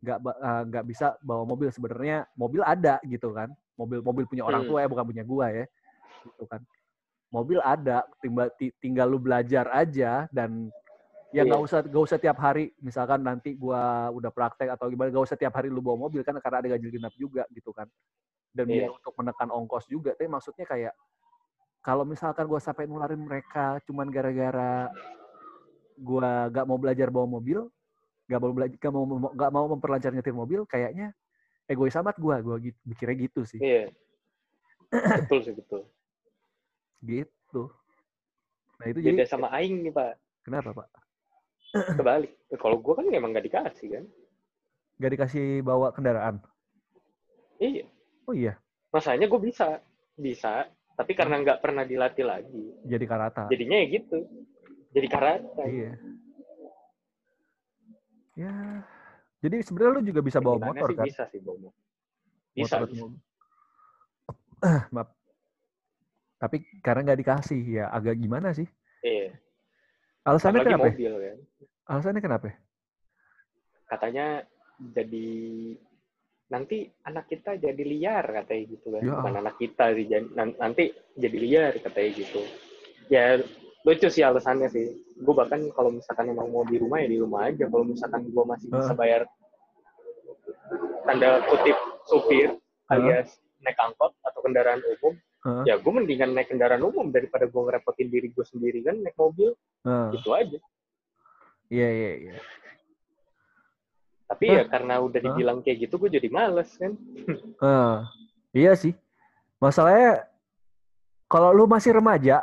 [0.00, 4.64] nggak eh, nggak bisa bawa mobil sebenarnya mobil ada gitu kan mobil mobil punya orang
[4.64, 4.70] Hmm.
[4.72, 5.64] tua ya bukan punya gua ya
[6.24, 6.60] gitu kan
[7.28, 10.68] mobil ada tinggal ti- tinggal lu belajar aja dan
[11.32, 11.66] ya nggak Iya.
[11.66, 15.56] usah nggak usah tiap hari misalkan nanti gua udah praktek atau gimana nggak usah tiap
[15.56, 17.88] hari lu bawa mobil kan karena ada ganjil genap juga gitu kan
[18.52, 18.92] dan biar Iya.
[18.92, 20.92] untuk menekan ongkos juga tapi maksudnya kayak
[21.80, 24.92] kalau misalkan gua sampai nularin mereka cuman gara-gara
[25.96, 27.64] gua nggak mau belajar bawa mobil
[28.28, 31.16] nggak mau belajar nggak mau nggak mau memperlancar nyetir mobil kayaknya
[31.64, 33.88] egois amat gua gua gitu mikirnya gitu sih Iya.
[35.24, 35.88] betul sih betul.
[37.00, 37.72] gitu
[38.76, 40.12] nah itu Beda jadi sama aing nih, Pak.
[40.44, 40.88] kenapa pak
[41.72, 42.32] Kebalik.
[42.62, 44.04] Kalau gua kan emang nggak dikasih kan.
[45.00, 46.38] nggak dikasih bawa kendaraan
[47.58, 47.90] Iya.
[48.28, 48.54] oh iya
[48.92, 49.80] Masanya gue bisa.
[50.14, 50.68] Bisa.
[50.94, 52.64] Tapi karena nggak pernah dilatih lagi.
[52.84, 54.18] jadi karata Jadinya ya gitu.
[54.92, 55.64] Jadi karate.
[55.64, 55.92] Iya.
[58.36, 58.52] Ya.
[59.42, 61.06] Jadi sebenarnya lu juga bisa bawa motor sih kan?
[61.08, 61.82] Bisa sih bawa motor.
[62.52, 62.76] Bisa.
[62.78, 63.04] Motor bisa.
[64.94, 65.08] Maaf.
[66.36, 68.68] Tapi karena nggak dikasih ya agak gimana sih?
[69.00, 69.34] Iya.
[70.22, 70.84] Alasannya Apalagi kenapa?
[70.84, 70.92] ya?
[70.92, 71.38] mobil kan.
[71.84, 72.44] Alasannya kenapa?
[72.46, 72.56] ya?
[73.84, 74.26] Katanya
[74.80, 75.28] jadi
[76.48, 79.02] nanti anak kita jadi liar katanya gitu kan.
[79.02, 79.12] Ya.
[79.12, 80.06] Bukan anak kita sih.
[80.06, 82.42] jadi- nan- Nanti jadi liar katanya gitu.
[83.08, 83.42] Ya
[83.82, 84.86] lucu sih alasannya sih.
[85.18, 87.66] Gue bahkan kalau misalkan emang mau di rumah ya di rumah aja.
[87.66, 88.96] Kalau misalkan gue masih bisa Heeh.
[88.96, 89.22] bayar
[91.02, 92.94] tanda kutip supir Heeh.
[92.94, 95.64] alias naik angkot atau kendaraan umum, Heeh.
[95.66, 99.50] ya gue mendingan naik kendaraan umum daripada gue ngerepotin diri gue sendiri kan naik mobil
[99.82, 100.08] Heeh.
[100.14, 100.58] gitu aja.
[101.66, 102.34] Iya iya iya.
[104.24, 106.94] Tapi ya karena udah dibilang kayak gitu, gue jadi males kan.
[107.62, 107.96] Eh,
[108.54, 108.94] iya sih.
[109.58, 110.26] Masalahnya
[111.26, 112.42] kalau lu masih remaja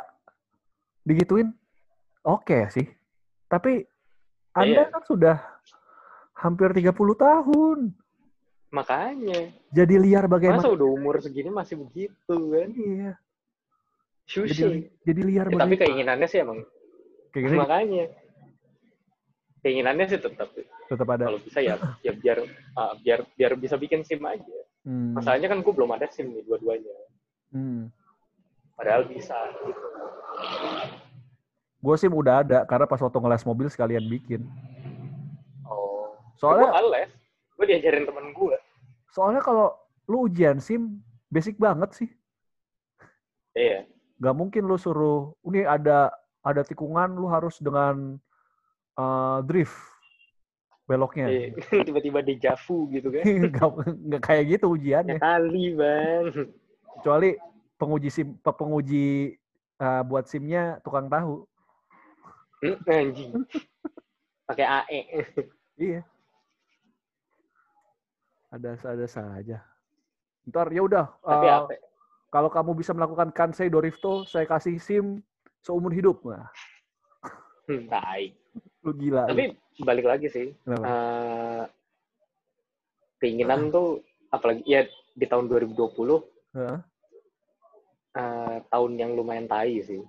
[1.02, 1.52] digituin
[2.20, 2.86] oke sih.
[3.46, 3.84] Tapi
[4.52, 4.92] Anda Iya.
[4.92, 5.36] kan sudah
[6.34, 7.92] hampir 30 tahun.
[8.70, 10.62] Makanya, Jadi liar bagaimana?
[10.62, 12.70] masa udah umur segini masih begitu kan?
[12.70, 13.12] Iya.
[14.30, 14.86] Jadi, Sushi.
[15.02, 16.62] jadi liar Ya, tapi keinginannya sih emang,
[17.34, 18.04] Kayak gini makanya.
[19.60, 20.48] Keinginannya sih tetap,
[20.86, 21.26] tetap ada.
[21.28, 22.46] kalau bisa ya, ya biar
[22.78, 24.58] ah, biar biar bisa bikin SIM aja.
[24.86, 25.18] Hmm.
[25.18, 26.94] Masalahnya kan gue belum ada SIM nih dua-duanya.
[27.52, 27.90] Hmm.
[28.78, 29.36] Padahal bisa.
[29.66, 29.84] Gitu.
[31.82, 34.46] Gue sih udah ada karena pas waktu ngeles mobil sekalian bikin.
[35.66, 36.16] Oh.
[36.40, 37.10] Soalnya gue les,
[37.60, 38.56] gue diajarin temen gue.
[39.12, 39.76] soalnya kalau
[40.08, 40.96] lu ujian SIM
[41.28, 42.08] basic banget sih.
[43.52, 43.84] Iya.
[44.16, 46.08] Gak mungkin lu suruh ini ada
[46.40, 48.16] ada tikungan lu harus dengan
[48.96, 49.76] uh, drift.
[50.88, 51.30] beloknya.
[51.30, 51.54] Iya,
[51.86, 53.22] Tiba-tiba dejavu gitu kan.
[53.46, 53.70] nggak
[54.08, 55.18] nggak kayak gitu Ya ujiannya.
[55.20, 56.24] kali bang.
[56.98, 57.30] Kecuali
[57.76, 59.36] penguji sim pe- penguji
[59.78, 61.46] uh, buat SIM-nya tukang tahu.
[62.58, 63.30] Hmm, Anjing.
[64.44, 64.66] Pakai.
[64.66, 65.00] AE.
[65.78, 66.02] Iya.
[68.50, 69.58] Ada ada saja.
[70.50, 71.06] Ntar ya udah.
[71.22, 71.66] Tapi uh,
[72.30, 75.22] kalau kamu bisa melakukan Kansei Dorifto, saya kasih SIM
[75.62, 76.22] seumur hidup.
[76.26, 76.50] Nah,
[77.66, 78.34] tai.
[78.82, 79.28] lu gila.
[79.28, 79.30] lu.
[79.30, 79.44] Tapi
[79.86, 80.46] balik lagi sih.
[80.66, 80.84] Kenapa?
[80.88, 81.64] eh,
[83.20, 84.00] keinginan tuh
[84.32, 84.82] apalagi ya
[85.14, 85.76] di tahun 2020
[86.56, 86.78] Heeh.
[88.16, 90.02] eh, tahun yang lumayan tai sih.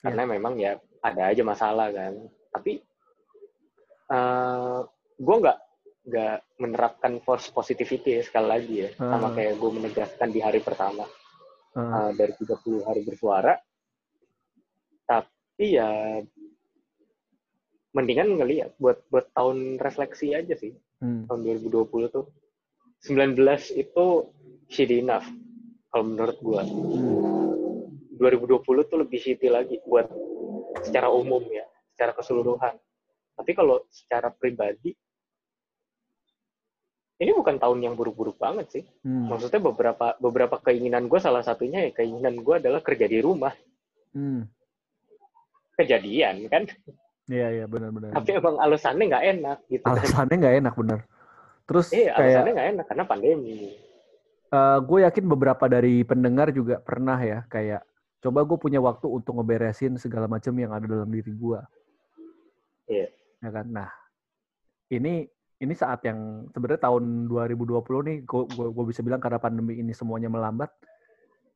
[0.00, 2.14] Karena memang ya ada aja masalah kan.
[2.54, 2.80] Tapi
[4.06, 4.78] eh
[5.18, 5.58] gue nggak
[6.06, 8.90] nggak menerapkan force positivity ya, sekali lagi ya.
[8.94, 9.34] Sama Hmm.
[9.34, 11.02] kayak gue menegaskan di hari pertama
[11.74, 11.92] Heeh.
[11.92, 13.58] eh, dari 30 hari bersuara.
[15.04, 15.90] Tapi ya
[17.90, 20.74] mendingan ngelihat buat buat tahun refleksi aja sih.
[20.96, 21.28] Hmm.
[21.28, 22.24] tahun 2020 tuh
[23.04, 23.36] 19
[23.70, 24.06] itu
[24.66, 25.28] shitty enough
[25.92, 27.52] kalau menurut gua Hmm.
[28.16, 30.08] 2020 tuh lebih shitty lagi buat
[30.80, 32.80] secara umum ya secara keseluruhan
[33.36, 34.96] tapi kalau secara pribadi
[37.16, 39.28] ini bukan tahun yang buruk-buruk banget sih Hmm.
[39.28, 43.52] maksudnya beberapa beberapa keinginan gue salah satunya ya keinginan gue adalah kerja di rumah
[44.12, 44.48] Hmm.
[45.74, 46.64] kejadian kan
[47.26, 48.14] Iya iya benar-benar.
[48.14, 51.00] tapi emang alasannya nggak enak gitu kan Alasannya nggak enak bener.
[51.66, 53.58] Terus eh kayak alasannya nggak enak karena pandemi
[54.56, 57.82] gue yakin beberapa dari pendengar juga pernah ya kayak
[58.22, 61.60] coba gue punya waktu untuk ngeberesin segala macam yang ada dalam diri gue.
[62.88, 63.06] Iya.
[63.42, 63.66] Ya kan.
[63.68, 63.90] Nah
[64.88, 65.26] ini
[65.56, 67.80] ini saat yang sebenarnya tahun 2020
[68.12, 70.68] nih gue bisa bilang karena pandemi ini semuanya melambat.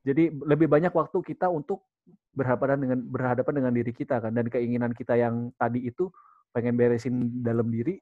[0.01, 1.84] Jadi lebih banyak waktu kita untuk
[2.32, 6.09] berhadapan dengan berhadapan dengan diri kita kan dan keinginan kita yang tadi itu
[6.57, 8.01] pengen beresin dalam diri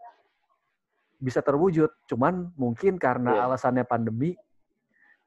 [1.18, 1.90] bisa terwujud.
[2.06, 3.42] Cuman mungkin karena Iya.
[3.50, 4.38] alasannya pandemi,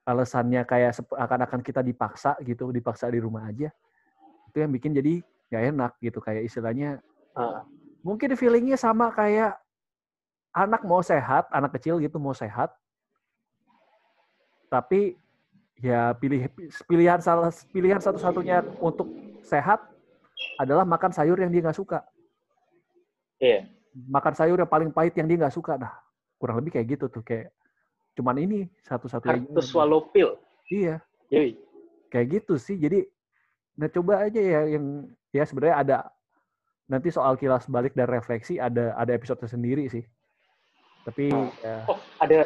[0.08, 3.68] alasannya kayak akan-akan kita dipaksa gitu, dipaksa di rumah aja.
[4.48, 5.20] Itu yang bikin jadi
[5.52, 7.64] nggak enak gitu kayak istilahnya Ah,
[8.04, 9.56] mungkin feelingnya sama kayak
[10.52, 12.72] anak mau sehat, anak kecil gitu mau sehat,
[14.68, 15.16] tapi
[15.80, 16.46] ya pilih
[16.86, 19.10] pilihan salah pilihan satu-satunya untuk
[19.42, 19.82] sehat
[20.62, 22.06] adalah makan sayur yang dia nggak suka,
[23.42, 25.92] iya makan sayur yang paling pahit yang dia nggak suka, nah
[26.38, 27.52] kurang lebih kayak gitu tuh kayak
[28.16, 29.40] cuman ini satu-satunya.
[29.40, 30.36] hard to swallow pill
[30.72, 31.60] Iya, Yoi.
[32.08, 32.80] kayak gitu sih.
[32.80, 33.04] Jadi,
[33.76, 35.04] nah coba aja ya yang
[35.36, 35.98] ya sebenarnya ada
[36.88, 40.08] nanti soal kilas balik dan refleksi ada ada episode sendiri sih.
[41.02, 41.50] Tapi Hmm.
[41.60, 42.46] ya, Oh, ada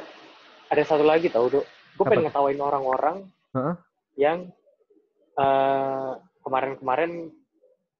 [0.65, 1.65] ada satu lagi tau, Dok.
[1.95, 3.17] Gue pengen ngetawain orang-orang
[3.51, 3.75] Heeh.
[4.17, 4.39] yang
[5.35, 7.27] eh, kemarin-kemarin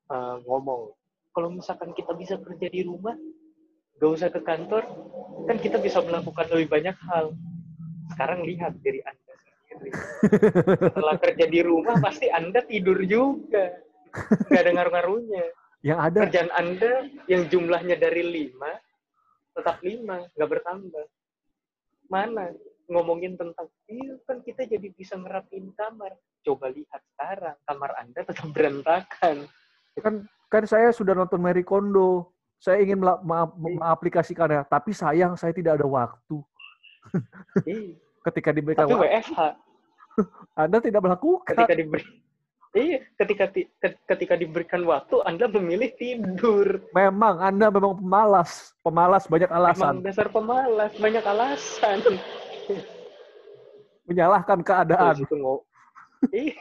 [0.06, 0.96] eh, ngomong,
[1.32, 3.18] kalau misalkan kita bisa kerja di rumah,
[3.98, 4.86] gak usah ke kantor,
[5.44, 7.36] kan kita bisa melakukan lebih banyak hal.
[8.08, 9.34] Sekarang lihat diri Anda
[9.68, 9.92] sendiri.
[10.80, 13.76] Setelah kerja di rumah, pasti Anda tidur juga.
[14.48, 15.44] Gak ada ngaruh-ngaruhnya.
[15.84, 16.92] yang ada Kerjaan Anda
[17.28, 18.72] yang jumlahnya dari lima,
[19.56, 21.06] tetap lima, nggak bertambah.
[22.06, 22.52] Mana?
[22.86, 26.14] Ngomongin tentang, iya kan kita jadi bisa ngerapin kamar.
[26.46, 29.50] Coba lihat sekarang, kamar Anda tetap berantakan.
[30.04, 32.30] kan kan saya sudah nonton Mary Kondo.
[32.62, 36.38] Saya ingin mela- ma- mengaplikasikannya, tapi sayang saya tidak ada waktu.
[37.66, 37.98] Iya.
[38.26, 39.40] Ketika diberikan Tapi waktu, WFH,
[40.66, 41.54] Anda tidak melakukan.
[41.54, 42.06] ketika diberi
[42.76, 46.84] Iya, ketika ti- ke- ketika diberikan waktu, Anda memilih tidur.
[46.92, 52.04] Memang Anda memang pemalas, pemalas banyak alasan, dasar pemalas, banyak alasan.
[54.12, 55.16] menyalahkan Terus keadaan.
[55.24, 55.64] itu ngomong,
[56.36, 56.60] Iya.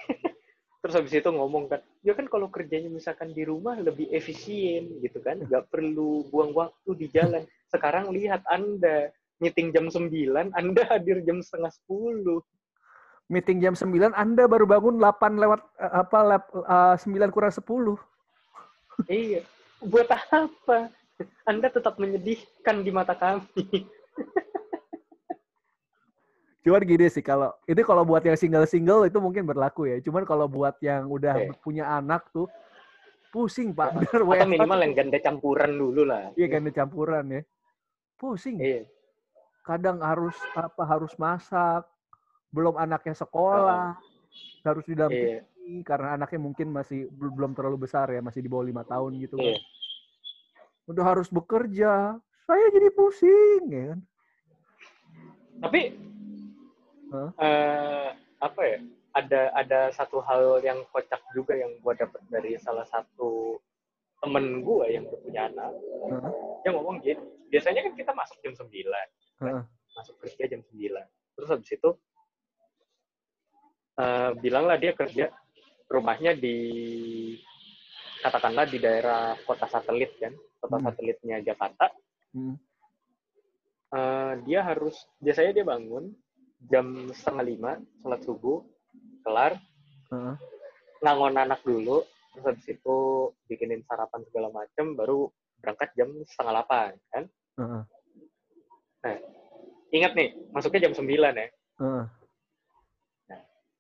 [0.87, 5.19] Terus habis itu ngomong kan, ya kan kalau kerjanya misalkan di rumah lebih efisien gitu
[5.19, 7.43] kan, nggak perlu buang waktu di jalan.
[7.75, 9.11] Sekarang lihat Anda,
[9.43, 12.39] meeting jam 9, Anda hadir jam setengah 10.
[13.33, 17.97] Meeting jam 9, Anda baru bangun 8 lewat eh, apa lap, eh, 9 kurang 10.
[19.09, 19.41] Iya,
[19.81, 20.93] buat apa?
[21.49, 23.89] Anda tetap menyedihkan di mata kami.
[26.65, 30.01] Cuman gini sih kalau itu kalau buat yang single-single itu mungkin berlaku ya.
[30.01, 31.61] Cuman kalau buat yang udah Oke.
[31.61, 32.49] punya anak tuh
[33.29, 34.01] pusing Pak.
[34.01, 36.33] Atau WFH minimal yang ganda campuran dulu lah.
[36.41, 37.43] Iya ganda campuran ya.
[38.17, 38.57] Pusing.
[38.57, 38.89] Iya.
[39.61, 41.85] Kadang harus apa harus masak.
[42.55, 43.99] Belum anaknya sekolah.
[44.63, 45.43] Harus didampingi
[45.83, 45.83] Iya.
[45.83, 49.37] karena anaknya mungkin masih bel- belum terlalu besar ya, masih di bawah lima tahun gitu.
[49.37, 49.51] kan.
[49.51, 49.59] Iya.
[50.87, 52.17] Udah harus bekerja.
[52.47, 54.01] Saya jadi pusing ya kan.
[55.65, 55.81] Tapi
[57.11, 57.31] Hah?
[57.41, 58.79] eh, apa ya?
[59.15, 63.63] Ada ada satu hal yang kocak juga yang gua dapat dari salah satu
[64.19, 65.71] temen gue yang udah punya anak,
[66.09, 66.33] Heeh.
[66.65, 67.21] dia ngomong gini,
[67.53, 68.89] biasanya kan kita masuk jam 9,
[69.45, 69.63] Heeh.
[69.95, 71.05] masuk kerja jam 9.
[71.37, 71.89] Terus habis itu,
[73.95, 75.31] eh bilanglah dia kerja,
[75.87, 76.57] rumahnya di,
[78.19, 80.87] katakanlah di daerah kota satelit kan, kota Hmm.
[80.91, 81.93] satelitnya Jakarta,
[82.35, 82.59] Hmm.
[83.95, 86.11] eh, dia harus, biasanya dia bangun
[86.67, 87.73] jam setengah lima,
[88.03, 88.59] sholat subuh,
[89.23, 89.61] kelar,
[90.11, 90.37] Heeh.
[91.05, 92.03] ngangon anak dulu,
[92.35, 92.97] terus habis itu
[93.47, 95.31] bikinin sarapan segala macam, baru
[95.63, 97.25] berangkat jam setengah delapan, kan?
[97.61, 97.85] Heeh.
[99.95, 101.47] Ingat nih, masuknya jam 9 ya.
[101.79, 102.05] Heeh.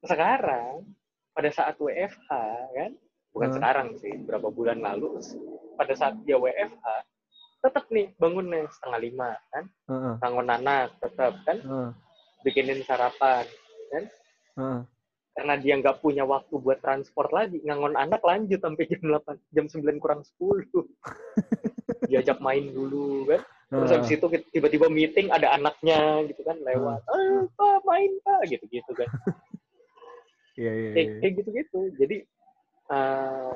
[0.04, 0.84] Sekarang,
[1.32, 2.30] pada saat WFH,
[2.76, 2.92] kan?
[3.34, 3.56] Bukan Hmm.
[3.58, 5.18] sekarang sih, berapa bulan lalu,
[5.74, 6.86] pada saat dia WFH,
[7.64, 9.64] tetap nih bangunnya setengah lima, kan?
[9.90, 10.14] Heeh.
[10.20, 11.58] Bangun anak, tetap, kan?
[11.58, 11.90] Heeh.
[12.44, 13.48] Bikinin sarapan.
[13.90, 14.80] Heeh.
[15.34, 19.66] Karena dia nggak punya waktu buat transport lagi, ngangon anak lanjut sampai jam 8, jam
[19.66, 20.86] 9 kurang 10.
[22.12, 23.42] Diajak main dulu, kan?
[23.74, 27.02] Terus habis itu tiba-tiba meeting ada anaknya gitu kan lewat.
[27.10, 29.10] Ah, Pak, main Pak gitu-gitu kan.
[30.54, 31.18] Iya, iya, Kayak, iya.
[31.20, 31.80] kayak gitu-gitu.
[31.98, 32.16] Jadi
[32.84, 33.52] eh,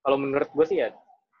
[0.00, 0.88] kalau menurut gue sih ya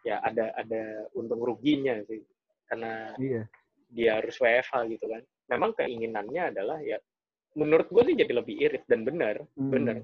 [0.06, 0.82] ya ada ada
[1.12, 2.22] untung ruginya sih.
[2.68, 3.42] Karena Iya.
[3.88, 5.22] dia harus WFH gitu kan.
[5.48, 7.00] Memang keinginannya adalah ya
[7.56, 9.72] menurut gue sih jadi lebih irit dan benar, Hmm.
[9.72, 9.96] benar.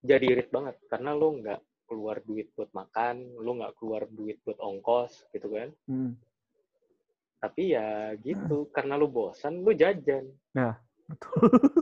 [0.00, 4.56] Jadi irit banget karena lo nggak keluar duit buat makan, lo nggak keluar duit buat
[4.56, 5.68] ongkos gitu kan.
[5.84, 6.14] Hmm.
[7.40, 10.28] Tapi ya gitu, karena lu bosan, lu jajan.
[11.08, 11.40] Betul.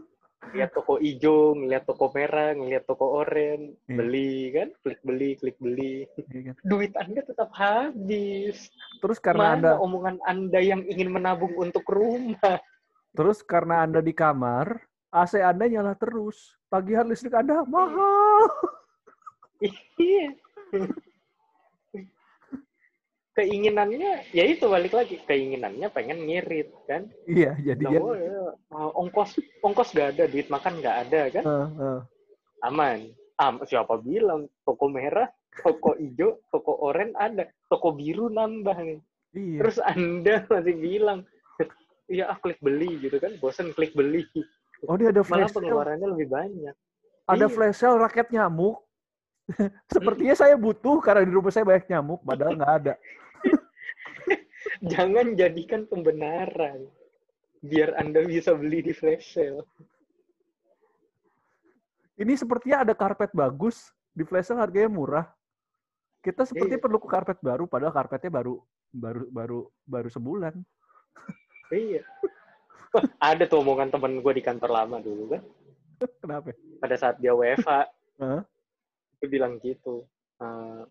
[0.55, 3.97] Lihat toko hijau, ngeliat toko merah, ngeliat toko oranye, Iya.
[3.97, 6.09] beli kan, klik beli, klik beli.
[6.29, 6.55] Iya kan?
[6.65, 8.73] Duit Anda tetap habis.
[8.99, 12.61] Terus karena Mana Anda omongan Anda yang ingin menabung untuk rumah?
[13.17, 14.79] terus karena Anda di kamar,
[15.11, 16.55] AC Anda nyala terus.
[16.69, 18.47] Pagi hari listrik Anda mahal.
[19.99, 20.37] Iya.
[23.39, 25.23] Keinginannya, ya itu balik lagi.
[25.23, 27.07] Keinginannya pengen ngirit kan.
[27.23, 28.35] Iya, jadi Nah, oh, ya,
[28.75, 31.45] uh, ongkos, ongkos gak ada, duit makan gak ada kan.
[31.47, 32.01] Heeh, heeh.
[32.67, 32.99] aman.
[33.39, 35.31] Am, siapa bilang toko merah,
[35.63, 38.99] toko hijau, toko oranye ada, toko biru nambah nih.
[39.39, 39.59] Iya.
[39.63, 41.23] Terus Anda masih bilang,
[42.11, 44.27] iya ah klik beli gitu kan, bosen klik beli.
[44.91, 45.57] oh, dia ada Malah flash sale.
[45.63, 46.75] pengeluarannya lebih banyak.
[47.31, 47.55] Ada Iya.
[47.55, 48.83] flash sale raket nyamuk.
[49.95, 52.95] Sepertinya saya butuh karena di rumah saya banyak nyamuk, padahal nggak ada.
[54.85, 56.87] Jangan jadikan pembenaran.
[57.59, 59.67] Biar Anda bisa beli di flash sale.
[62.19, 65.27] Ini sepertinya ada karpet bagus, di flash sale harganya murah.
[66.23, 66.85] Kita sepertinya Iya.
[66.87, 68.59] perlu karpet baru, padahal karpetnya baru
[68.91, 70.55] baru baru baru sebulan.
[71.71, 72.03] Iya.
[73.21, 75.43] Ada tuh omongan temen gue di kantor lama dulu kan.
[76.23, 76.55] Kenapa?
[76.79, 77.71] Pada saat dia WFH,
[78.23, 78.43] Hah?
[79.19, 80.07] dia bilang gitu.
[80.39, 80.83] Eh,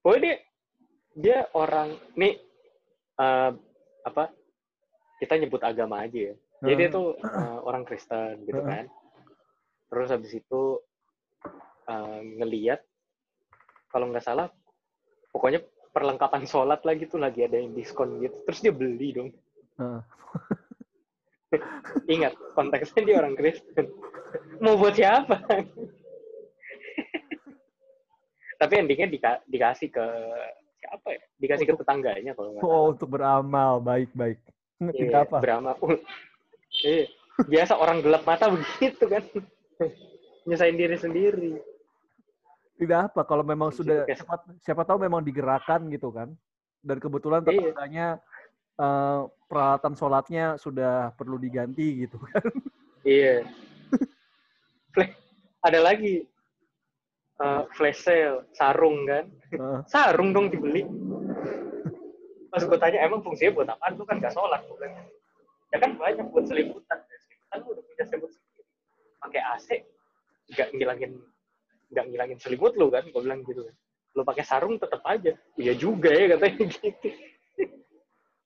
[0.00, 0.36] pokoknya dia,
[1.18, 2.38] dia orang, nih,
[3.18, 3.50] eh,
[4.06, 4.24] apa,
[5.18, 6.34] kita nyebut agama aja ya.
[6.62, 8.66] Jadi dia tuh eh, orang Kristen gitu Heeh.
[8.66, 8.86] kan.
[9.88, 10.62] Terus habis itu
[11.88, 12.80] eh, ngeliat,
[13.90, 14.50] kalau nggak salah,
[15.34, 15.62] pokoknya
[15.94, 18.36] perlengkapan sholat lagi tuh lagi ada yang diskon gitu.
[18.46, 19.30] Terus dia beli dong.
[19.78, 20.00] Heeh.
[22.14, 23.88] Ingat, konteksnya dia orang Kristen.
[24.60, 25.40] Mau buat siapa?
[28.60, 30.06] Tapi endingnya dika- dikasih ke
[30.88, 31.20] siapa ya?
[31.36, 32.72] Dikasih ke tetangganya kalau nggak salah.
[32.72, 34.38] Oh, untuk beramal, baik baik.
[34.80, 35.38] Tidak Iya, apa?
[35.42, 35.74] Beramal.
[36.80, 37.04] Iya.
[37.44, 39.22] Biasa orang gelap mata begitu kan.
[40.48, 41.52] Nyesain diri sendiri.
[42.78, 46.32] Tidak apa kalau memang Di sudah siapa, siapa tahu memang digerakkan gitu kan.
[46.80, 47.52] Dan kebetulan Iya.
[47.74, 48.06] tetangganya
[48.78, 49.20] eh,
[49.50, 52.42] peralatan sholatnya sudah perlu diganti gitu kan.
[53.02, 53.44] Iya.
[54.94, 55.14] Flash.
[55.58, 56.22] Ada lagi.
[57.38, 59.30] Eh, flash sale, sarung kan.
[59.54, 59.78] Heeh.
[59.86, 60.82] Sarung dong dibeli.
[62.50, 63.94] Pas gue tanya, emang fungsinya buat apa?
[63.94, 64.58] Lu kan gak sholat.
[64.66, 65.06] Gua bilang.
[65.70, 66.98] Ya kan banyak buat selimutan.
[66.98, 68.62] Selimutan lu udah punya selimut sendiri.
[69.18, 69.68] Pakai AC,
[70.48, 71.12] nggak ngilangin
[71.88, 73.04] nggak ngilangin selimut lu kan.
[73.06, 73.74] Gue bilang gitu kan.
[74.16, 75.30] Lu pakai sarung tetap aja.
[75.54, 77.08] Iya juga ya katanya gitu.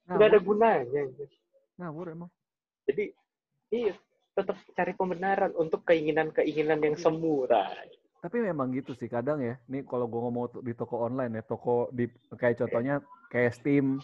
[0.04, 1.02] Nggak ada Ngawur, gunanya.
[1.80, 2.30] ngawur emang.
[2.84, 3.14] Jadi,
[3.70, 3.94] iya,
[4.34, 7.46] tetap cari pembenaran untuk keinginan-keinginan yang semu.
[8.22, 9.58] Tapi memang gitu sih kadang ya.
[9.66, 12.06] Nih kalau gue ngomong di toko online ya, toko di
[12.38, 13.02] kayak contohnya
[13.34, 13.98] kayak Steam,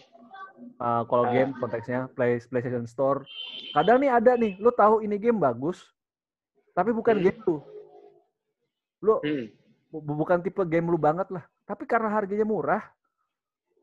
[0.75, 1.31] uh, kalau Ah.
[1.31, 3.23] game konteksnya Play, PlayStation Store.
[3.71, 5.87] Kadang nih ada nih, lu tahu ini game bagus,
[6.75, 7.23] tapi bukan Hmm.
[7.31, 7.57] game lu.
[8.99, 9.45] Lu hmm.
[9.87, 11.47] bu- bukan tipe game lu banget lah.
[11.63, 12.83] Tapi karena harganya murah,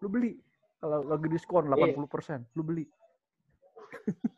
[0.05, 0.37] lu beli.
[0.77, 1.97] Kalau lagi diskon Iya.
[1.97, 2.85] 80%, lu beli.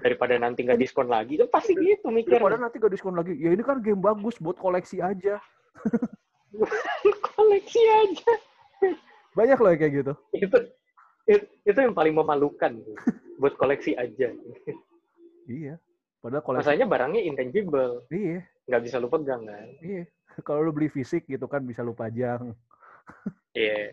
[0.00, 2.36] daripada nanti nggak diskon lagi, kan pasti gitu mikir.
[2.36, 3.34] Daripada nanti gak diskon lagi.
[3.36, 5.40] Ya ini kan game bagus buat koleksi aja.
[7.36, 8.32] koleksi aja.
[9.36, 10.12] Banyak loh kayak gitu.
[10.32, 10.58] Itu,
[11.28, 12.80] itu itu yang paling memalukan
[13.36, 14.32] buat koleksi aja.
[15.44, 15.76] Iya.
[16.24, 16.64] Padahal koleksi.
[16.64, 18.42] Masanya barangnya intangible, Iya.
[18.66, 19.68] nggak bisa lu pegang kan.
[19.84, 20.04] Iya.
[20.46, 22.56] Kalau lu beli fisik gitu kan bisa lu pajang.
[23.52, 23.92] Iya.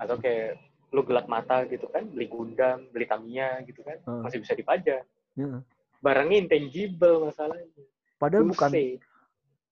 [0.00, 0.56] Atau kayak
[0.90, 4.22] lu gelap mata gitu kan, beli Gundam, beli Tamiya gitu kan, Heeh.
[4.26, 5.06] masih bisa dipajang.
[5.38, 5.62] Iya.
[6.02, 7.84] Barangnya intangible masalahnya.
[8.18, 8.70] Padahal bukan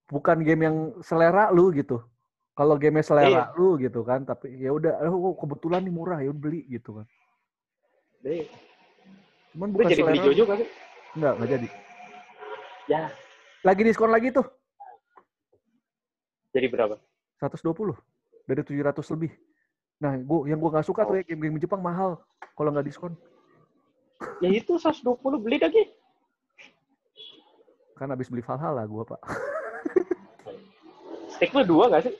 [0.08, 2.00] bukan game yang selera lu gitu.
[2.54, 3.44] Kalau game selera Iya.
[3.58, 7.06] lu gitu kan, tapi ya udah oh, kebetulan nih murah ya beli gitu kan.
[8.22, 8.46] Deh,
[9.54, 10.28] Cuman lu bukan jadi beli selera.
[10.30, 10.58] Jojo kan?
[11.18, 11.68] Enggak, enggak jadi.
[12.88, 13.02] Ya,
[13.66, 14.46] Lagi diskon lagi tuh,
[16.54, 16.96] jadi berapa?
[17.38, 17.94] 120
[18.48, 19.30] dari 700 lebih.
[19.98, 21.18] Nah, gua yang gua nggak suka tuh Oh.
[21.18, 22.20] ya game-game Jepang mahal
[22.54, 23.14] kalau nggak diskon.
[24.42, 25.82] Ya itu 120 beli lagi.
[27.94, 29.20] Kan habis beli Valhalla gua, Pak.
[31.34, 32.14] Stick lu dua nggak sih?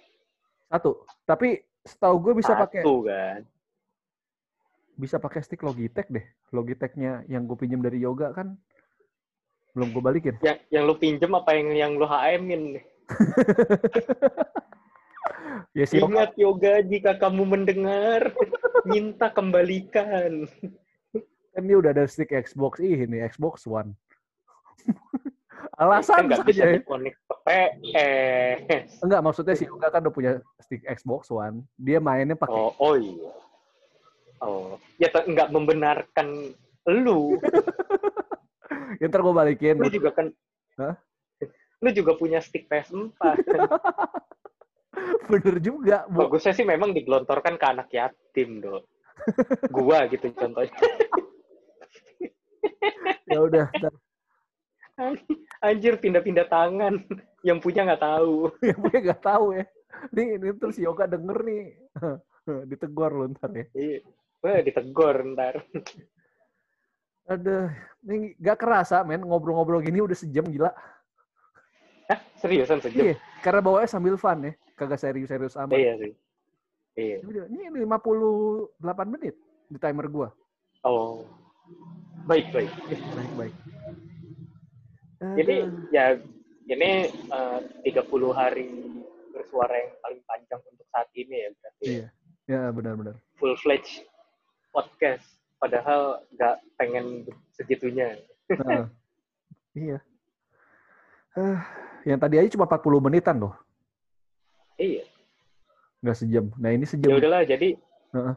[0.70, 1.02] Satu.
[1.24, 3.40] Tapi setahu gue bisa pakai Satu kan.
[4.94, 6.22] bisa pakai stick Logitech deh.
[6.50, 8.54] Logitechnya yang gue pinjam dari Yoga kan
[9.72, 10.34] belum gue balikin.
[10.38, 12.82] Yang yang lu pinjem apa yang yang lu HM-in?
[15.72, 18.32] Ya si Yoga, Ingat yoga jika kamu mendengar,
[18.90, 20.46] minta kembalikan.
[21.54, 23.92] kan dia udah ada stick Xbox ini Xbox One.
[24.78, 24.94] kan
[25.82, 26.78] Alasan bisa saja ya.
[26.78, 29.02] dikonek ke PS.
[29.02, 30.32] Enggak, maksudnya si Yoga kan udah punya
[30.62, 31.66] stick Xbox One.
[31.74, 33.30] Dia mainnya pakai Oh, oh iya.
[34.38, 36.54] Oh, ya te- nggak membenarkan
[36.86, 37.34] lu.
[39.02, 39.82] ya, ntar gue balikin.
[39.82, 40.30] Lu juga kan
[40.78, 40.94] Hah?
[41.82, 43.18] Lu juga punya stick PS4.
[45.32, 46.26] Bener juga, Bu.
[46.26, 48.82] Bagusnya sih memang digelontorkan ke anak yatim, Dok.
[49.74, 50.74] Gua gitu contohnya.
[53.28, 53.66] Ya udah,
[55.62, 57.06] Anjir pindah-pindah tangan.
[57.46, 58.50] Yang punya nggak tahu.
[58.68, 59.64] yang punya nggak tahu ya.
[60.14, 61.62] Nih, ini terus si Yoga denger nih.
[62.66, 63.66] Ditegur lu ntar ya.
[63.74, 64.00] Iya.
[64.38, 65.62] Wah, ditegor ntar.
[67.28, 67.68] Aduh,
[68.08, 70.72] ini gak kerasa men ngobrol-ngobrol gini udah sejam gila.
[72.08, 72.20] Hah?
[72.40, 73.04] Seriusan sejam?
[73.04, 75.74] Iya, karena bawanya sambil fun ya, kagak serius-serius amat.
[75.74, 76.12] Iya sih.
[76.98, 77.18] Iya.
[77.50, 79.34] Ini 58 menit
[79.66, 80.28] di timer gua.
[80.86, 81.26] Oh.
[82.30, 82.70] Baik, baik.
[82.88, 83.54] Baik, baik.
[85.18, 85.90] Jadi Aduh.
[85.90, 86.06] ya
[86.70, 87.58] ini eh,
[87.90, 88.66] 30 hari
[89.34, 91.84] bersuara yang paling panjang untuk saat ini ya berarti.
[91.86, 92.06] Iya.
[92.48, 93.14] Ya, benar-benar.
[93.36, 94.08] Full fledged
[94.72, 95.26] podcast.
[95.58, 98.14] Padahal nggak pengen segitunya.
[98.48, 98.84] Heeh.
[99.74, 99.98] iya.
[101.36, 101.58] Eh,
[102.08, 103.54] yang tadi aja cuma 40 menitan loh,
[104.78, 105.04] Iya.
[105.98, 106.54] nggak sejam.
[106.62, 107.10] Nah, ini sejam.
[107.10, 107.74] Ya udahlah jadi
[108.14, 108.34] Heeh.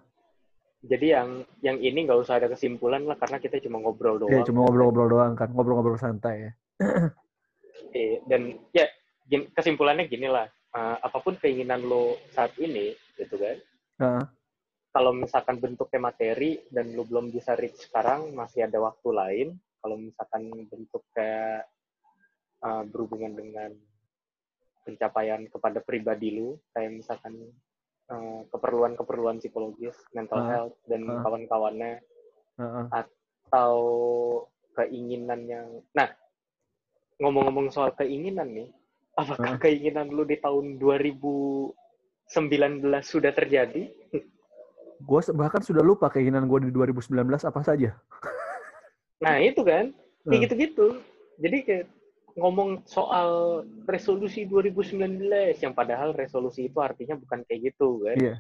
[0.82, 1.30] jadi yang
[1.62, 4.34] yang ini nggak usah ada kesimpulan lah karena kita cuma ngobrol doang.
[4.34, 6.52] Ya, cuma ngobrol-ngobrol doang kan, ngobrol-ngobrol santai ya.
[7.92, 8.88] Iya, dan ya
[9.52, 10.48] kesimpulannya gini lah.
[10.72, 13.58] Eh, apa pun keinginan lo saat ini gitu kan.
[14.02, 14.26] Heeh.
[14.92, 19.48] kalau misalkan bentuknya materi dan lu belum bisa reach sekarang masih ada waktu lain
[19.80, 21.64] kalau misalkan bentuk kayak
[22.60, 23.72] uh, berhubungan dengan
[24.82, 27.38] pencapaian kepada pribadi lu kayak misalkan
[28.10, 31.22] uh, keperluan-keperluan psikologis mental Ah, health dan ah.
[31.24, 32.02] kawan-kawannya
[32.60, 32.86] Heeh.
[32.92, 33.76] atau
[34.76, 36.10] keinginan yang nah
[37.22, 38.70] ngomong-ngomong soal keinginan nih
[39.16, 39.60] apakah Ah.
[39.62, 41.74] keinginan lu di tahun 2019
[43.06, 43.92] sudah terjadi
[45.02, 47.98] Gue bahkan sudah lupa keinginan gue di 2019 apa saja.
[49.18, 49.90] Nah itu kan,
[50.30, 51.02] kayak gitu-gitu.
[51.42, 51.86] Jadi kayak
[52.38, 55.28] ngomong soal resolusi 2019
[55.60, 58.18] yang padahal resolusi itu artinya bukan kayak gitu kan.
[58.18, 58.36] Iya.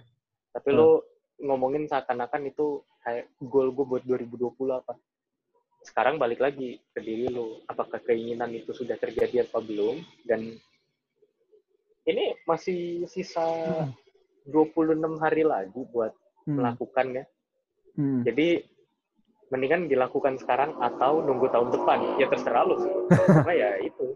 [0.52, 1.08] Tapi lo
[1.42, 4.94] ngomongin seakan-akan itu kayak goal gue buat 2020 apa.
[5.82, 9.98] Sekarang balik lagi ke diri lo, apakah keinginan itu sudah terjadi apa belum?
[10.30, 10.62] Dan
[12.06, 13.94] ini masih sisa Hmm.
[14.50, 16.14] 26 hari lagi buat
[16.46, 16.58] Hmm.
[16.58, 17.26] melakukannya.
[17.94, 18.26] Hmm.
[18.26, 18.66] Jadi
[19.52, 22.00] mendingan dilakukan sekarang atau nunggu tahun depan.
[22.16, 22.80] Ya terserah lu.
[22.80, 22.92] sih.
[23.12, 24.16] Karena ya itu.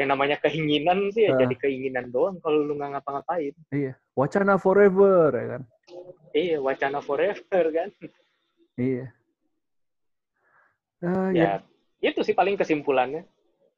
[0.00, 1.38] Yang namanya keinginan sih ya Ah.
[1.38, 3.52] jadi keinginan doang kalau lu nggak ngapa-ngapain.
[3.70, 3.92] Iya.
[4.16, 5.62] Wacana forever ya kan.
[6.32, 7.88] Iya, wacana forever kan.
[8.80, 9.12] Iya.
[11.00, 11.64] Ah, ya.
[12.00, 13.24] Ya, itu sih paling kesimpulannya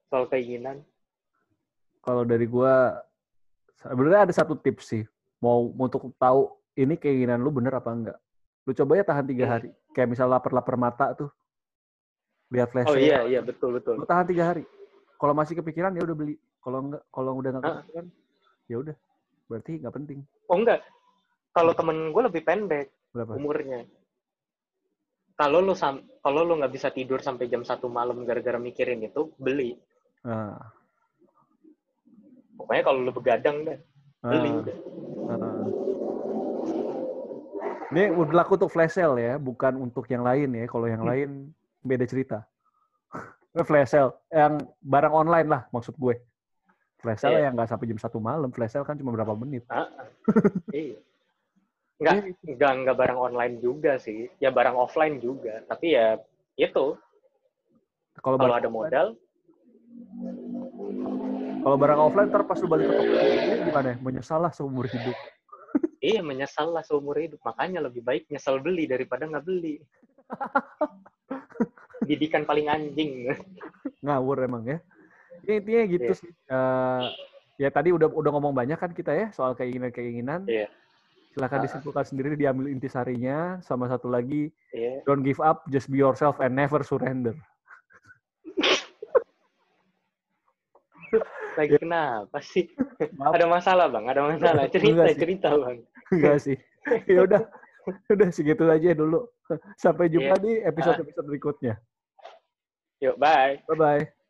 [0.07, 0.83] soal keinginan.
[2.03, 2.99] Kalau dari gua
[3.79, 5.03] sebenarnya ada satu tips sih.
[5.39, 8.19] Mau untuk tahu ini keinginan lu bener apa enggak.
[8.63, 9.53] Lu coba ya tahan tiga Hmm.
[9.59, 9.69] hari.
[9.93, 11.31] Kayak misal lapar-lapar mata tuh.
[12.53, 13.03] Lihat flash Oh sale.
[13.03, 13.99] iya, iya betul betul.
[13.99, 14.63] Lu tahan tiga hari.
[15.17, 16.35] Kalau masih kepikiran ya udah beli.
[16.63, 17.75] Kalau enggak, kalau udah nggak Ah.
[17.83, 18.07] kepikiran,
[18.71, 18.97] ya udah.
[19.51, 20.19] Berarti nggak penting.
[20.47, 20.81] Oh enggak.
[21.53, 23.37] Kalau temen gue lebih pendek Berapa?
[23.37, 23.85] umurnya.
[25.33, 29.33] Kalau lu sam kalau lu nggak bisa tidur sampai jam satu malam gara-gara mikirin itu,
[29.37, 29.75] beli.
[30.23, 30.55] Nah,
[32.53, 33.79] Pokoknya kalau lu begadang deh.
[34.23, 34.77] beli Ah, udah.
[35.27, 35.67] ah.
[37.93, 40.65] Ini berlaku untuk flash sale ya, bukan untuk yang lain ya.
[40.65, 41.11] Kalau yang Hmm.
[41.13, 41.31] lain
[41.81, 42.39] beda cerita.
[43.69, 46.17] flash sale yang barang online lah maksud gue.
[46.99, 47.51] Flash sale Iya.
[47.51, 48.49] yang nggak sampai jam satu malam.
[48.49, 49.69] Flash sale kan cuma berapa menit.
[49.69, 50.09] Ah, ah.
[50.73, 50.97] iya.
[52.01, 54.27] Enggak, enggak, enggak barang online juga sih.
[54.41, 55.61] Ya barang offline juga.
[55.69, 56.17] Tapi ya
[56.57, 56.97] itu,
[58.19, 59.07] Kalau ada offline- modal,
[61.63, 63.15] Kalau barang offline ntar pas lu balik ke toko
[63.63, 63.97] gimana ya?
[64.01, 65.15] Menyesal lah seumur hidup.
[66.03, 67.39] Iya menyesal lah seumur hidup.
[67.41, 69.79] Makanya lebih baik nyesal beli daripada nggak beli.
[72.09, 73.31] Didikan paling anjing.
[74.03, 74.79] Ngawur emang ya.
[75.47, 76.19] Ya, intinya gitu Iya.
[76.19, 76.31] sih.
[76.51, 77.03] Eh,
[77.63, 80.47] ya tadi udah udah ngomong banyak kan kita ya soal keinginan-keinginan.
[80.51, 80.67] Iya.
[81.33, 81.65] Silahkan Ah.
[81.65, 83.63] disimpulkan sendiri, diambil intisarinya.
[83.65, 85.01] Sama satu lagi, Iya.
[85.07, 87.33] don't give up, just be yourself and never surrender.
[91.53, 92.65] Lagi kenapa sih?
[93.21, 94.65] Maaf, Ada masalah bang, ada masalah.
[94.73, 95.85] Cerita, cerita bang.
[96.13, 96.57] Enggak sih.
[97.09, 97.43] Ya udah,
[98.11, 99.27] udah segitu aja dulu.
[99.79, 100.45] Sampai jumpa Iya.
[100.45, 101.75] di episode-episode berikutnya.
[103.03, 103.59] Yuk, bye.
[103.67, 104.22] Bye-bye.